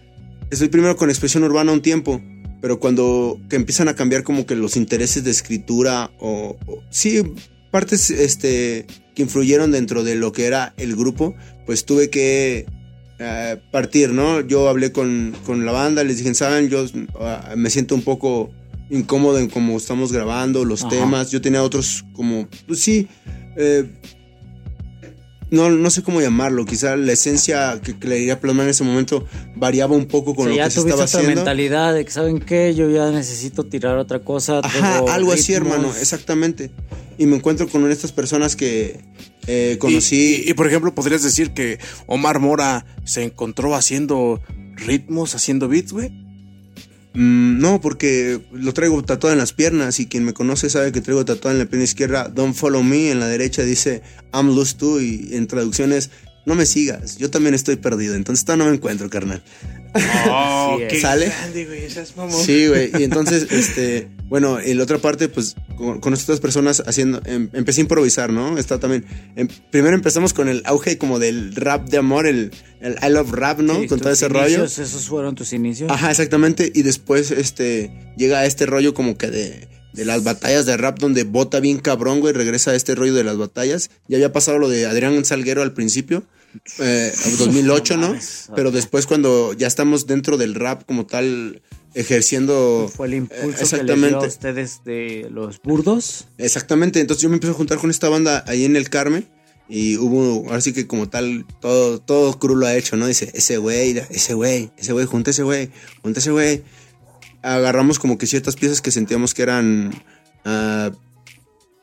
[0.50, 2.20] estoy primero con expresión urbana un tiempo,
[2.60, 7.22] pero cuando que empiezan a cambiar como que los intereses de escritura o, o sí,
[7.70, 12.66] partes este, que influyeron dentro de lo que era el grupo, pues tuve que
[13.18, 14.42] eh, partir, ¿no?
[14.42, 16.68] Yo hablé con, con, la banda, les dije, ¿saben?
[16.68, 16.84] Yo
[17.18, 18.50] ah, me siento un poco
[18.90, 21.30] incómodo en cómo estamos grabando los temas.
[21.30, 23.08] Yo tenía otros como, pues sí,
[23.56, 23.86] eh,
[25.50, 28.85] no, no sé cómo llamarlo, quizá la esencia que, le iría a plasmar en ese
[28.85, 31.35] momento variaba un poco con lo que se estaba haciendo.
[31.35, 32.74] mentalidad de que, ¿saben qué?
[32.74, 34.61] Yo ya necesito tirar otra cosa.
[34.62, 36.70] Ajá, algo así, hermano, exactamente.
[37.18, 39.00] Y me encuentro con estas personas que
[39.46, 40.42] eh, conocí.
[40.46, 44.40] Y, por ejemplo, podrías decir que Omar Mora se encontró haciendo
[44.74, 46.25] ritmos, haciendo beats, güey.
[47.16, 51.00] Mm, no, porque lo traigo tatuado en las piernas y quien me conoce sabe que
[51.00, 52.29] traigo tatuado en la pierna izquierda.
[52.29, 54.02] Don't follow me, en la derecha dice
[54.35, 55.00] I'm lost too.
[55.00, 56.11] Y en traducciones
[56.46, 59.42] no me sigas, yo también estoy perdido, entonces todavía no me encuentro, carnal.
[60.28, 61.32] Oh, qué ¿Sale?
[61.52, 61.88] güey,
[62.44, 67.20] sí, güey, y entonces, este, bueno, en la otra parte, pues, con, estas personas haciendo,
[67.24, 68.59] em, empecé a improvisar, ¿no?
[68.59, 69.04] Está también,
[69.35, 73.32] em, primero empezamos con el auge como del rap de amor, el, el I love
[73.32, 73.85] rap, ¿no?
[73.87, 74.64] con todo ese rollo.
[74.64, 75.90] Esos fueron tus inicios.
[75.90, 80.76] Ajá, exactamente, y después, este, llega este rollo como que de de las batallas de
[80.76, 83.90] rap donde bota bien cabrón, güey, regresa a este rollo de las batallas.
[84.09, 86.22] Ya había pasado lo de Adrián Salguero al principio,
[86.78, 88.14] eh, 2008, ¿no?
[88.54, 91.62] Pero después cuando ya estamos dentro del rap como tal,
[91.94, 92.90] ejerciendo...
[92.94, 94.08] Fue el eh, impulso que les exactamente.
[94.08, 96.26] dio a ustedes de los burdos.
[96.38, 99.26] Exactamente, entonces yo me empecé a juntar con esta banda ahí en el Carmen
[99.68, 103.06] y hubo, ahora sí que como tal, todo, todo lo ha hecho, ¿no?
[103.06, 105.70] Dice, ese güey, ese güey, ese güey, junta ese güey,
[106.02, 106.62] junta ese güey.
[107.42, 109.92] Agarramos como que ciertas piezas que sentíamos que eran
[110.44, 110.90] ah,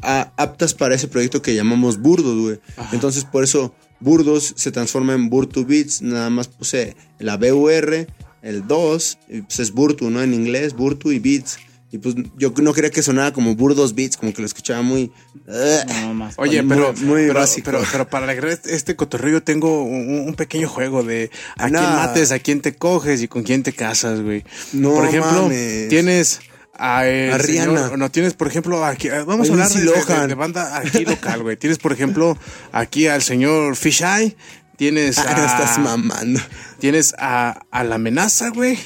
[0.01, 2.59] a- aptas para ese proyecto que llamamos Burdos, güey.
[2.93, 8.07] Entonces por eso Burdos se transforma en Burtu Beats, nada más puse la BUR,
[8.41, 10.21] el 2, y pues es Burtu, ¿no?
[10.21, 11.57] En inglés, Burtu y Beats.
[11.91, 15.11] Y pues yo no quería que sonara como Burdos Beats, como que lo escuchaba muy...
[15.45, 16.33] No más.
[16.37, 17.65] Oye, Muy- pero, muy pero, básico.
[17.65, 21.77] pero, pero para alegrar este, este cotorreo tengo un, un pequeño juego de a No.
[21.79, 24.43] quién mates, a quién te coges y con quién te casas, güey.
[24.73, 25.87] No por ejemplo, mames.
[25.89, 26.39] tienes
[26.77, 27.79] a, el A Rihanna.
[27.89, 31.43] señor- no tienes, por ejemplo, aquí, eh, vamos A a hablar de, banda aquí local,
[31.43, 31.57] güey.
[31.57, 32.37] Tienes, por ejemplo,
[32.71, 34.35] aquí al señor Fisheye,
[34.77, 36.39] tienes Ah, no a, estás mamando.
[36.79, 38.77] tienes a, a la amenaza, güey.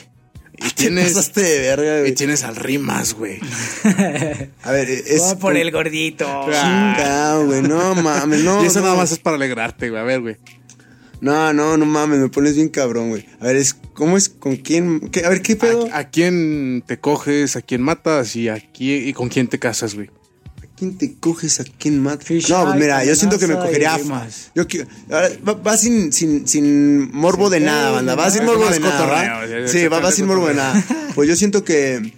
[0.59, 3.39] Y Te tienes, pasaste de verga, y tienes al rimas, güey.
[4.63, 5.19] A ver, es...
[5.19, 6.25] Voy por el gordito.
[6.45, 8.63] Chingado, güey, no mames, no.
[8.63, 8.85] y eso no.
[8.85, 10.01] nada más es para alegrarte, güey.
[10.01, 10.37] A ver, güey.
[11.19, 13.25] No, no, no mames, me pones bien cabrón, güey.
[13.39, 14.29] A ver, es, ¿cómo es?
[14.29, 14.99] ¿Con quién?
[15.09, 15.25] ¿Qué?
[15.25, 15.87] A ver, ¿qué pedo?
[15.91, 17.55] ¿A, a quién te coges?
[17.55, 18.35] ¿A quién matas?
[18.35, 20.09] ¿Y, a quién- y con quién te casas, güey?
[20.63, 21.59] ¿A quién te coges?
[21.59, 22.27] ¿A quién matas?
[22.27, 23.97] Fish no, pues mira, yo siento que me cogería.
[23.97, 24.51] rimas.
[24.53, 24.87] Yo quiero.
[25.11, 28.13] ahora, Va, va sin, sin, sin morbo de nada, banda.
[28.13, 29.67] Va sin morbo más de nada.
[29.67, 30.83] Sí, va, sin morbo de nada.
[31.15, 32.13] Pues yo siento que.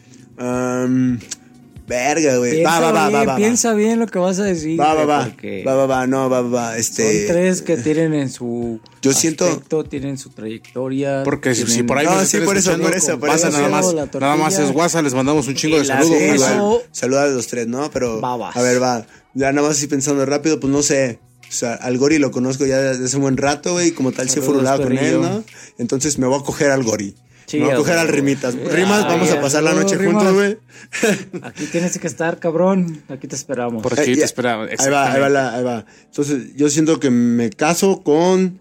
[1.89, 2.52] Verga, güey.
[2.54, 3.36] Piensa Va, va, va, bien, va, va.
[3.36, 4.80] piensa bien lo que vas a decir.
[4.80, 5.34] Va, va, va.
[5.65, 6.08] Va, va, va.
[6.08, 6.69] No, va, va, va.
[6.71, 7.25] Son Este.
[7.28, 11.23] tres que tienen en su Yo siento- aspecto, tienen su trayectoria.
[11.25, 13.58] Porque si, tienen- si por ahí No, sí, por eso, por eso, por pasa eso.
[13.58, 16.84] nada más, nada más es WhatsApp, les mandamos un chingo de saludos.
[16.91, 17.89] saluda a los tres, ¿no?
[17.91, 18.21] Pero.
[18.21, 18.56] Babas.
[18.56, 19.06] A ver, va.
[19.34, 21.19] Ya nada más así pensando rápido, pues no sé.
[21.47, 23.88] O sea, al Gori lo conozco ya desde hace un buen rato, güey.
[23.88, 25.19] y Como tal, se furulado con él.
[25.19, 25.43] ¿no?
[25.80, 27.15] Entonces me voy a coger al Gori.
[27.58, 28.08] Me voy a coger al.
[28.10, 28.56] Rimitas.
[28.56, 30.16] Ah, Rimas, vamos a pasar la no, noche Rimas.
[30.24, 30.58] juntos, güey.
[31.44, 33.02] Aquí tienes que estar, cabrón.
[33.10, 33.82] Aquí te esperamos.
[33.82, 34.26] Por aquí Eh, te ya.
[34.26, 34.66] esperaba.
[34.66, 35.86] Ahí va, ahí va, la- ahí va.
[36.06, 38.60] Entonces, yo siento que me caso con.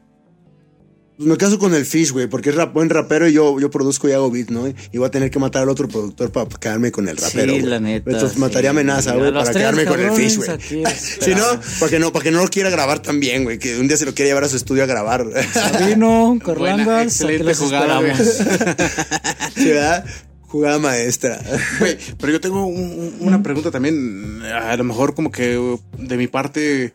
[1.18, 3.70] Pues me caso con el Fish, güey, porque es rap- buen rapero y yo, yo
[3.72, 4.68] produzco y hago beat, ¿no?
[4.68, 7.54] Y voy a tener que matar al otro productor para quedarme con el rapero.
[7.54, 8.08] Sí, la neta.
[8.08, 8.38] Entonces sí.
[8.38, 10.48] mataría amenaza, güey, para quedarme con el Fish, güey.
[11.20, 11.42] Si no,
[11.80, 14.06] para que no, para que no lo quiera grabar también, güey, que un día se
[14.06, 15.26] lo quiera llevar a su estudio a grabar.
[15.52, 18.12] Sabino, Carlangas, aquí excelente jugada, güey.
[19.56, 20.04] ¿Sí, verdad?
[20.46, 21.40] Jugada maestra.
[21.80, 26.16] Güey, pero yo tengo un- un- una pregunta también, a lo mejor como que de
[26.16, 26.92] mi parte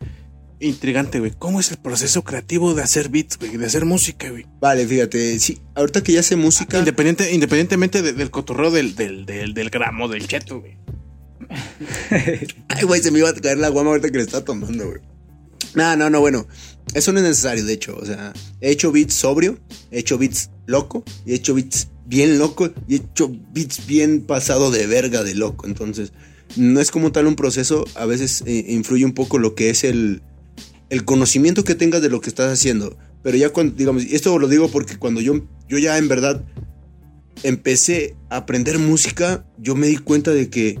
[0.68, 1.32] intrigante, güey.
[1.38, 3.56] ¿Cómo es el proceso creativo de hacer beats, güey?
[3.56, 4.46] De hacer música, güey.
[4.60, 6.78] Vale, fíjate, sí, ahorita que ya sé música.
[6.78, 10.76] Independiente, independientemente de- del cotorreo del, del, del, del gramo, del cheto, güey.
[12.68, 15.00] Ay, güey, se me iba a caer la guama ahorita que le estaba tomando, güey.
[15.74, 16.46] No, no, no, bueno.
[16.94, 17.96] Eso no es necesario, de hecho.
[18.00, 19.58] O sea, he hecho beats sobrio,
[19.90, 24.20] he hecho beats loco, y he hecho beats bien loco, y he hecho beats bien
[24.22, 25.66] pasado de verga de loco.
[25.66, 26.12] Entonces,
[26.56, 27.84] no es como tal un proceso.
[27.96, 30.22] A veces eh, influye un poco lo que es el,
[30.90, 32.96] el conocimiento que tengas de lo que estás haciendo.
[33.22, 36.44] Pero ya cuando, digamos, esto lo digo porque cuando yo, yo ya en verdad
[37.42, 40.78] empecé a aprender música, yo me di cuenta de que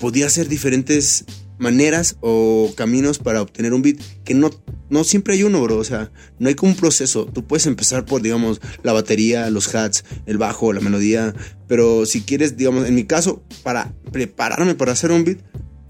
[0.00, 1.24] podía hacer diferentes
[1.58, 4.50] maneras o caminos para obtener un beat que no,
[4.90, 5.78] no siempre hay uno, bro.
[5.78, 7.26] O sea, no hay como un proceso.
[7.26, 11.34] Tú puedes empezar por, digamos, la batería, los hats, el bajo, la melodía.
[11.68, 15.38] Pero si quieres, digamos, en mi caso, para prepararme para hacer un beat,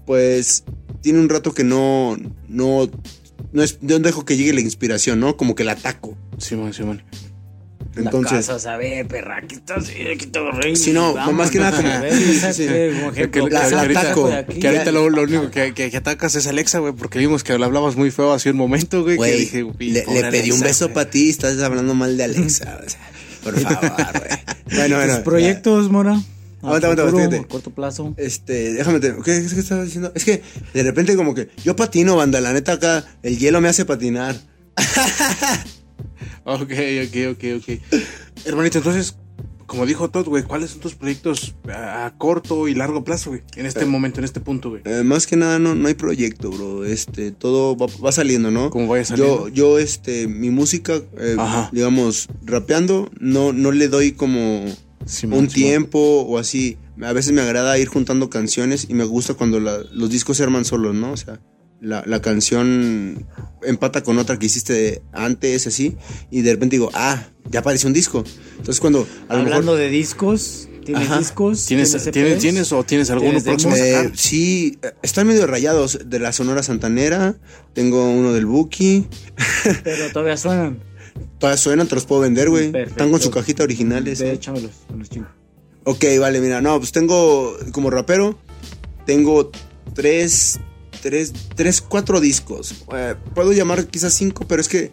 [0.05, 0.63] pues
[1.01, 2.89] tiene un rato que no, no,
[3.51, 5.37] no es, no dejo que llegue la inspiración, ¿no?
[5.37, 6.17] Como que la ataco.
[6.37, 7.03] Simón, Simón.
[7.95, 10.75] Entonces, La casa, sabe, perra, aquí estás, aquí te rey.
[10.75, 12.11] Sí, no, Vamos, más que nada como- a ver,
[13.31, 14.29] que, ahorita, ataco.
[14.29, 14.59] de aquí.
[14.59, 17.55] que ahorita lo, lo único que, que- que atacas es Alexa, güey, porque vimos que
[17.55, 19.13] le hablabas muy feo hace un momento, güey.
[19.15, 20.95] que güey, dije, "Uy, le, le pedí un beso güey".
[20.95, 22.79] para ti y estás hablando mal de Alexa.
[22.83, 23.11] o sea,
[23.43, 24.39] por favor, güey.
[24.75, 25.13] Bueno, bueno.
[25.15, 26.19] Tus proyectos, Mora.
[26.63, 28.13] A Aguanta, aguanta, corto plazo.
[28.17, 30.11] Este, déjame te, ¿qué es que estaba diciendo?
[30.15, 30.41] Es que
[30.73, 34.35] de repente como que yo patino, banda, la neta acá el hielo me hace patinar.
[36.45, 36.71] Ok,
[37.07, 37.79] ok, ok, ok.
[38.45, 39.15] Hermanito, entonces,
[39.65, 43.43] como dijo Todd, güey, ¿cuáles son tus proyectos a, a corto y largo plazo, güey?
[43.55, 44.81] En este momento, en este punto, güey.
[44.83, 46.83] Eh, más que nada no, no hay proyecto, bro.
[46.83, 48.69] Este, todo va, va saliendo, ¿no?
[48.71, 49.47] Como vaya saliendo.
[49.47, 51.37] Yo, yo, este, mi música, eh,
[51.71, 54.65] digamos, rapeando, no, no le doy como
[55.05, 55.53] Simón, un Simón.
[55.69, 56.77] tiempo o así.
[57.01, 60.43] A veces me agrada ir juntando canciones y me gusta cuando la- los discos se
[60.43, 61.11] arman solos, ¿no?
[61.11, 61.39] O sea,
[61.81, 63.25] la, la canción
[63.63, 65.97] empata con otra que hiciste antes, así,
[66.31, 68.23] y de repente digo, ah, ya apareció un disco.
[68.57, 69.77] Entonces cuando a lo Hablando mejor...
[69.79, 71.19] de discos, ¿Tienes Ajá.
[71.19, 71.65] discos?
[71.65, 73.73] ¿Tienes, ¿Tienes ¿tienes, o tienes alguno ¿Tienes próximo?
[73.77, 77.37] Eh, sí, están medio rayados de la Sonora Santanera.
[77.73, 79.05] Tengo uno del Buki.
[79.85, 80.83] Pero todavía suenan.
[81.39, 82.71] Todavía suenan, te los puedo vender, güey.
[82.75, 84.21] Están con su cajita originales.
[84.21, 85.29] Échamelos, con los chingos.
[85.85, 88.37] Ok, vale, mira, no, pues tengo, como rapero,
[89.05, 89.51] tengo
[89.93, 90.59] tres,
[91.01, 92.85] tres, tres, cuatro discos.
[92.95, 94.91] Eh, puedo llamar quizás cinco, pero es que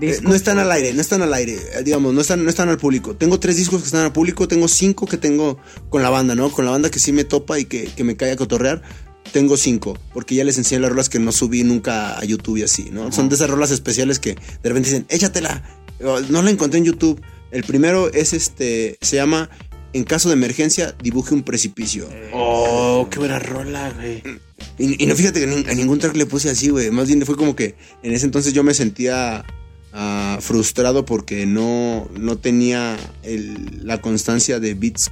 [0.00, 2.68] eh, no están al aire, no están al aire, eh, digamos, no están, no están
[2.68, 3.16] al público.
[3.16, 6.50] Tengo tres discos que están al público, tengo cinco que tengo con la banda, ¿no?
[6.50, 8.82] Con la banda que sí me topa y que, que me cae a cotorrear.
[9.32, 12.62] Tengo cinco, porque ya les enseñé las rolas que no subí nunca a YouTube y
[12.62, 13.12] así, ¿no?
[13.12, 15.62] Son de esas rolas especiales que de repente dicen, échatela.
[16.30, 17.20] No la encontré en YouTube.
[17.50, 19.50] El primero es este, se llama
[19.92, 22.08] En caso de emergencia, dibuje un precipicio.
[22.32, 24.22] Oh, qué buena rola, güey.
[24.78, 26.90] Y, y no fíjate que ni- a ningún track le puse así, güey.
[26.90, 29.44] Más bien fue como que en ese entonces yo me sentía
[29.92, 35.10] ah, frustrado porque no, no tenía el- la constancia de beats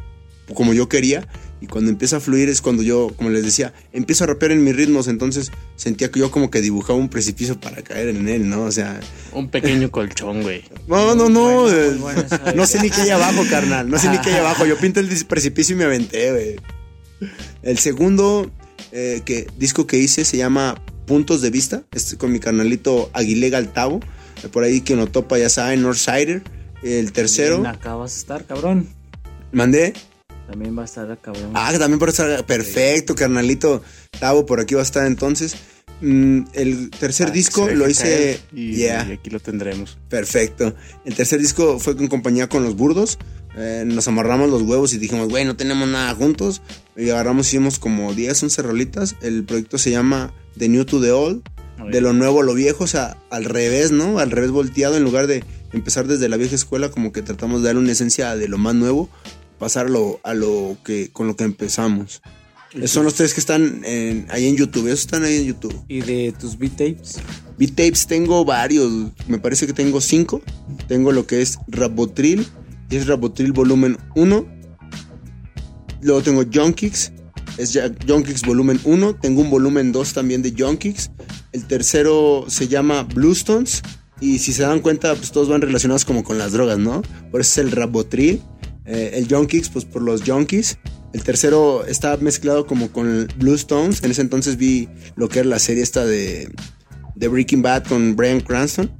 [0.54, 1.26] como yo quería.
[1.60, 4.62] Y cuando empieza a fluir es cuando yo, como les decía, empiezo a rapear en
[4.62, 5.08] mis ritmos.
[5.08, 8.62] Entonces sentía que yo como que dibujaba un precipicio para caer en él, ¿no?
[8.62, 9.00] O sea,
[9.32, 10.62] Un pequeño colchón, güey.
[10.86, 11.68] no, no, no.
[11.70, 11.96] eh,
[12.54, 13.88] no sé ni qué hay abajo, carnal.
[13.90, 14.66] No sé ni qué hay abajo.
[14.66, 16.56] Yo pinté el precipicio y me aventé, güey.
[17.62, 18.50] El segundo
[18.92, 21.82] eh, que, disco que hice se llama Puntos de Vista.
[21.92, 23.98] Es con mi carnalito Aguilega Altavo.
[24.44, 26.42] Eh, Por ahí que no topa, ya saben, Northsider.
[26.84, 28.86] El tercero, También acá vas a estar, cabrón.
[29.50, 29.94] mandé.
[30.48, 31.50] También va a estar, cabrón.
[31.54, 33.82] Ah, también por estar perfecto, carnalito
[34.18, 35.56] Tavo, por aquí va a estar entonces.
[36.00, 38.40] Mm, el tercer Ah, disco lo hice.
[38.52, 39.06] Y, yeah.
[39.08, 39.98] y aquí lo tendremos.
[40.08, 40.74] Perfecto.
[41.04, 43.18] El tercer disco fue en compañía con los burdos.
[43.56, 46.62] Eh, nos amarramos los huevos y dijimos, güey, no tenemos nada juntos.
[46.96, 49.16] Y agarramos, hicimos como 10, 11 rolitas.
[49.20, 51.42] El proyecto se llama The New to the Old.
[51.90, 54.18] De lo nuevo a lo viejo, o sea, al revés, ¿no?
[54.18, 57.66] Al revés volteado, en lugar de empezar desde la vieja escuela, como que tratamos de
[57.68, 59.08] darle una esencia de lo más nuevo,
[59.58, 62.22] pasar a lo, a lo que, con lo que empezamos.
[62.74, 65.74] Esos son los tres que están en- ahí en YouTube, esos están ahí en YouTube.
[65.88, 67.16] ¿Y de tus beat tapes?
[67.58, 68.90] Beat tapes tengo varios,
[69.26, 70.42] me parece que tengo cinco.
[70.86, 72.46] Tengo lo que es Rabotril,
[72.90, 74.46] y es Rabotril volumen 1.
[76.00, 77.12] Luego tengo Junkix,
[77.56, 79.16] es Junkix volumen 1.
[79.16, 81.10] Tengo un volumen 2 también de Junkix.
[81.52, 83.82] El tercero se llama Bluestones.
[84.20, 87.02] Y si se dan cuenta, pues todos van relacionados como con las drogas, ¿no?
[87.30, 88.42] Por eso es el Rabotril.
[88.88, 90.78] Eh, el Junkix, pues por los Junkies.
[91.12, 94.02] El tercero está mezclado como con el Bluestones.
[94.02, 96.50] En ese entonces vi lo que era la serie esta de
[97.14, 98.90] de Breaking Bad con Brian Cranston.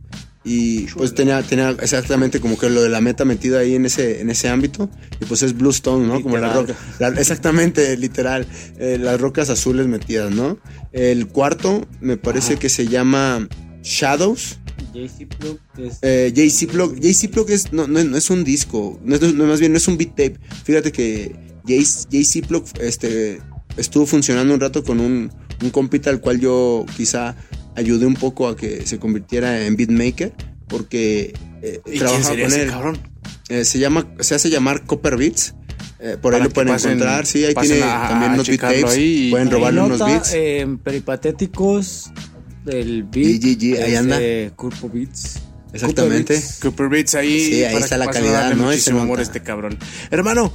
[0.44, 4.20] Y pues tenía, tenía exactamente como que lo de la meta metida ahí en ese,
[4.20, 4.88] en ese ámbito.
[5.20, 6.22] Y pues es Bluestone, ¿no?
[6.22, 6.74] Como la roca.
[6.98, 8.46] la- exactamente, literal.
[8.78, 10.58] eh, las rocas azules metidas, ¿no?
[10.92, 13.46] El cuarto me parece que se llama
[13.82, 14.58] Shadows.
[14.92, 15.98] JC Plug es.
[16.02, 16.98] Eh, JC Plug.
[16.98, 18.98] JC Plug es, no, no, no es un disco.
[19.04, 20.36] No es, no, más bien no es un beat tape.
[20.64, 21.34] Fíjate que
[21.64, 23.40] JC Plug este,
[23.76, 25.30] estuvo funcionando un rato con un,
[25.62, 27.36] un compita al cual yo quizá
[27.76, 30.32] ayudé un poco a que se convirtiera en beatmaker.
[30.68, 31.32] Porque
[31.62, 32.68] eh, ¿Y quién trabajaba sería con ese él.
[32.70, 32.98] cabrón?
[33.48, 35.54] Eh, se llama, se hace llamar Copper Beats.
[36.00, 37.26] Eh, por ahí lo pueden pasen- encontrar.
[37.26, 38.84] Sí, ahí tiene a- también a unos beat tapes.
[38.84, 40.32] ahí y- pueden robarle unos nota, beats.
[40.34, 42.10] En peripatéticos
[42.64, 43.42] del beat.
[43.42, 44.18] GGG, ahí anda.
[44.18, 45.40] de Curpo Beats.
[45.72, 46.34] Exactamente.
[46.34, 46.58] Curpo Beats.
[46.60, 47.40] Cooper Beats ahí.
[47.40, 48.64] Sí, ahí está la calidad, ¿no?
[48.64, 49.78] Muchísimo amor a este cabrón.
[50.10, 50.52] Hermano,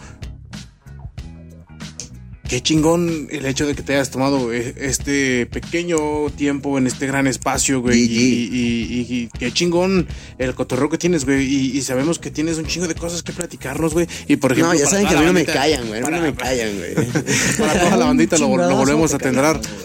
[2.53, 7.07] qué chingón el hecho de que te hayas tomado eh, este pequeño tiempo en este
[7.07, 7.99] gran espacio, güey.
[8.01, 8.13] Y, GG.
[8.13, 11.43] y- y- y qué chingón el cotorreo que tienes, güey.
[11.51, 14.07] Y, y sabemos que tienes un chingo de cosas que platicarnos, güey.
[14.27, 16.01] Y por ejemplo, No, ya saben que a mí no me callan, güey.
[16.01, 16.93] A mí no para- me callan, güey.
[17.57, 19.23] Para toda la bandita lo, volvemos a güey.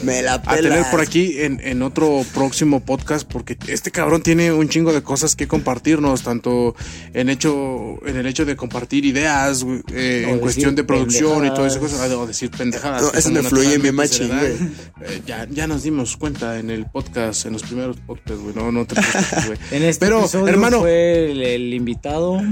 [0.02, 0.86] Me la a tener pelas.
[0.88, 5.34] por aquí en, en otro próximo podcast porque este cabrón tiene un chingo de cosas
[5.36, 6.76] que compartirnos tanto
[7.14, 11.48] en hecho en el hecho de compartir ideas güey, eh, en cuestión de producción y
[11.50, 12.08] todas esas pendejadas.
[12.10, 14.74] cosas o decir pendejadas No, eso me fluye bien naturalmente se machín, dan.
[15.10, 18.70] Eh, ya, ya nos dimos cuenta en el podcast en los primeros podcasts güey no
[18.72, 22.42] no te preocupes güey En este pero episodio hermano fue el, el invitado.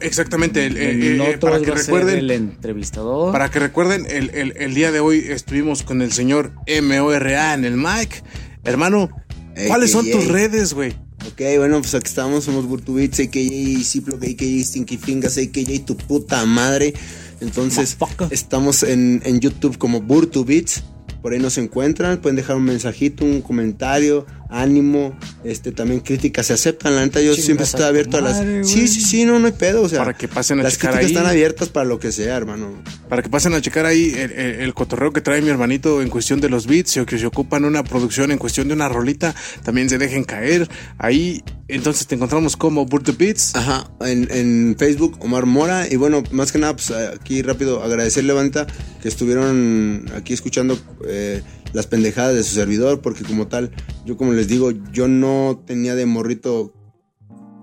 [0.00, 3.32] exactamente el- en eh, eh, para que recuerden el entrevistador.
[3.32, 6.52] Para que recuerden, el, el- el día de hoy estuvimos con el señor
[6.82, 8.22] MORA en el mic.
[8.64, 9.10] Hermano,
[9.56, 10.90] Ey, ¿cuáles son tus redes, güey?
[11.26, 16.44] Ok, bueno, pues aquí estamos, somos Burtubits, AKJ Ziplo, AKJ Stinky Fingers, AKJ tu puta
[16.46, 16.94] madre.
[17.40, 17.96] Entonces,
[18.30, 20.82] estamos en, en YouTube como Burtubits.
[21.22, 26.52] Por ahí nos encuentran, pueden dejar un mensajito, un comentario, ánimo, este también críticas se
[26.54, 28.38] aceptan, la neta yo Chingas siempre estoy abierto a las
[28.68, 30.90] Sí, sí, sí, no no hay pedo, o sea, Para que pasen a las checar
[30.92, 31.14] críticas ahí.
[31.16, 32.82] están abiertas para lo que sea, hermano.
[33.08, 36.08] Para que pasen a checar ahí el, el- el cotorreo que trae mi hermanito en
[36.10, 39.34] cuestión de los beats o que se ocupan una producción en cuestión de una rolita,
[39.64, 40.68] también se dejen caer.
[40.98, 43.54] Ahí entonces te encontramos como Burt the Beats.
[43.54, 45.86] Ajá, en, en Facebook, Omar Mora.
[45.88, 48.66] Y bueno, más que nada, pues aquí rápido agradecerle, Banta,
[49.00, 51.42] que estuvieron aquí escuchando eh,
[51.72, 53.70] las pendejadas de su servidor, porque como tal,
[54.04, 56.74] yo como les digo, yo no tenía de morrito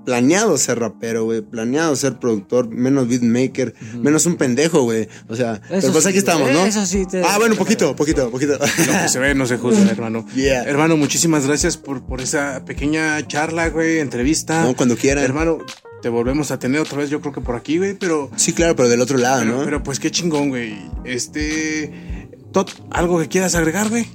[0.06, 5.10] planeado ser rapero, güey, planeado ser productor, menos beatmaker, menos un pendejo, güey.
[5.28, 6.66] O sea, pero pues sí, aquí estamos, ¿no?
[6.66, 8.54] eso sí te- ah, bueno, poquito, poquito, poquito.
[8.54, 10.26] Lo que se ve no se juzga, hermano.
[10.34, 10.64] Yeah.
[10.64, 14.64] Hermano, muchísimas gracias por, por esa pequeña charla, güey, entrevista.
[14.64, 15.26] No, cuando quieran.
[15.26, 15.58] Hermano,
[16.02, 18.78] te volvemos a tener otra vez, yo creo que por aquí, güey, pero, sí, claro,
[18.78, 19.64] pero del otro lado, pero, ¿no?
[19.66, 20.74] pero pues qué chingón, güey.
[21.04, 22.27] Este,
[22.58, 24.08] Tot, ¿algo que quieras agregar, güey?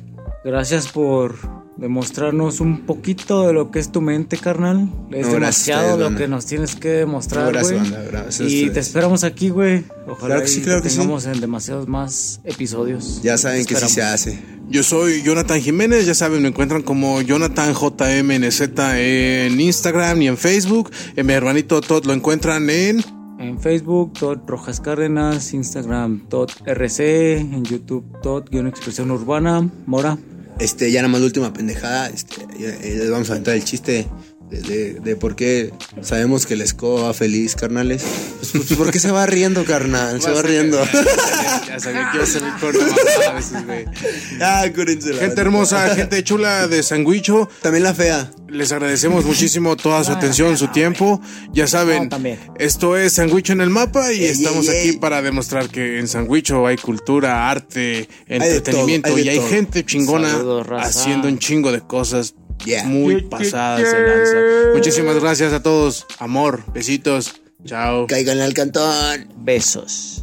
[0.45, 1.37] Gracias por
[1.77, 4.91] demostrarnos un poquito de lo que es tu mente, carnal.
[5.13, 7.79] Es No, demasiado lo que nos tienes que demostrar, No, güey.
[7.79, 9.85] a y te esperamos aquí, güey.
[10.09, 10.99] Ojalá Claro que sí, claro sí.
[11.29, 13.23] en demasiados más episodios.
[13.23, 14.43] ya saben que sí se hace.
[14.69, 18.61] Yo soy Jonathan Jiménez, ya saben, me encuentran como Jonathan JMNZ
[18.97, 20.91] en Instagram y en Facebook.
[21.15, 23.22] En mi hermanito Todd lo encuentran en...
[23.43, 30.17] En Facebook, Todd Rojas Cárdenas, Instagram, Todd RC, en YouTube, Todd, guion expresión urbana, Mora.
[30.61, 34.07] Este, ya nada más la última pendejada, este, ya les vamos a aventar el chiste
[34.61, 35.73] de, de- por qué
[36.03, 38.03] sabemos que el escoba va feliz, carnales.
[38.41, 40.21] Pues, pues, ¿por qué se va riendo, carnal?
[40.21, 40.83] Se va riendo.
[41.67, 43.85] Ya sabía que iba a ser el corto mamada a veces, güey.
[44.43, 47.49] ah, cúrense Gente hermosa, gente chula de Sanguicho.
[47.63, 48.31] También la fea.
[48.49, 51.21] Les agradecemos muchísimo toda su atención, su tiempo.
[51.55, 52.11] Ya saben,
[52.59, 56.77] esto es Sanguicho en el mapa y estamos aquí para demostrar que en Sanguicho hay
[56.77, 59.49] cultura, arte, entretenimiento todo, hay de y hay todo.
[59.49, 60.39] gente chingona
[60.81, 62.35] haciendo un chingo de cosas
[62.65, 62.85] Yeah.
[62.85, 64.37] muy pasadas de lanza.
[64.75, 66.07] Muchísimas gracias a todos.
[66.19, 67.41] Amor, besitos.
[67.65, 68.07] Chao.
[68.07, 69.29] Caigan al cantón.
[69.37, 70.22] Besos.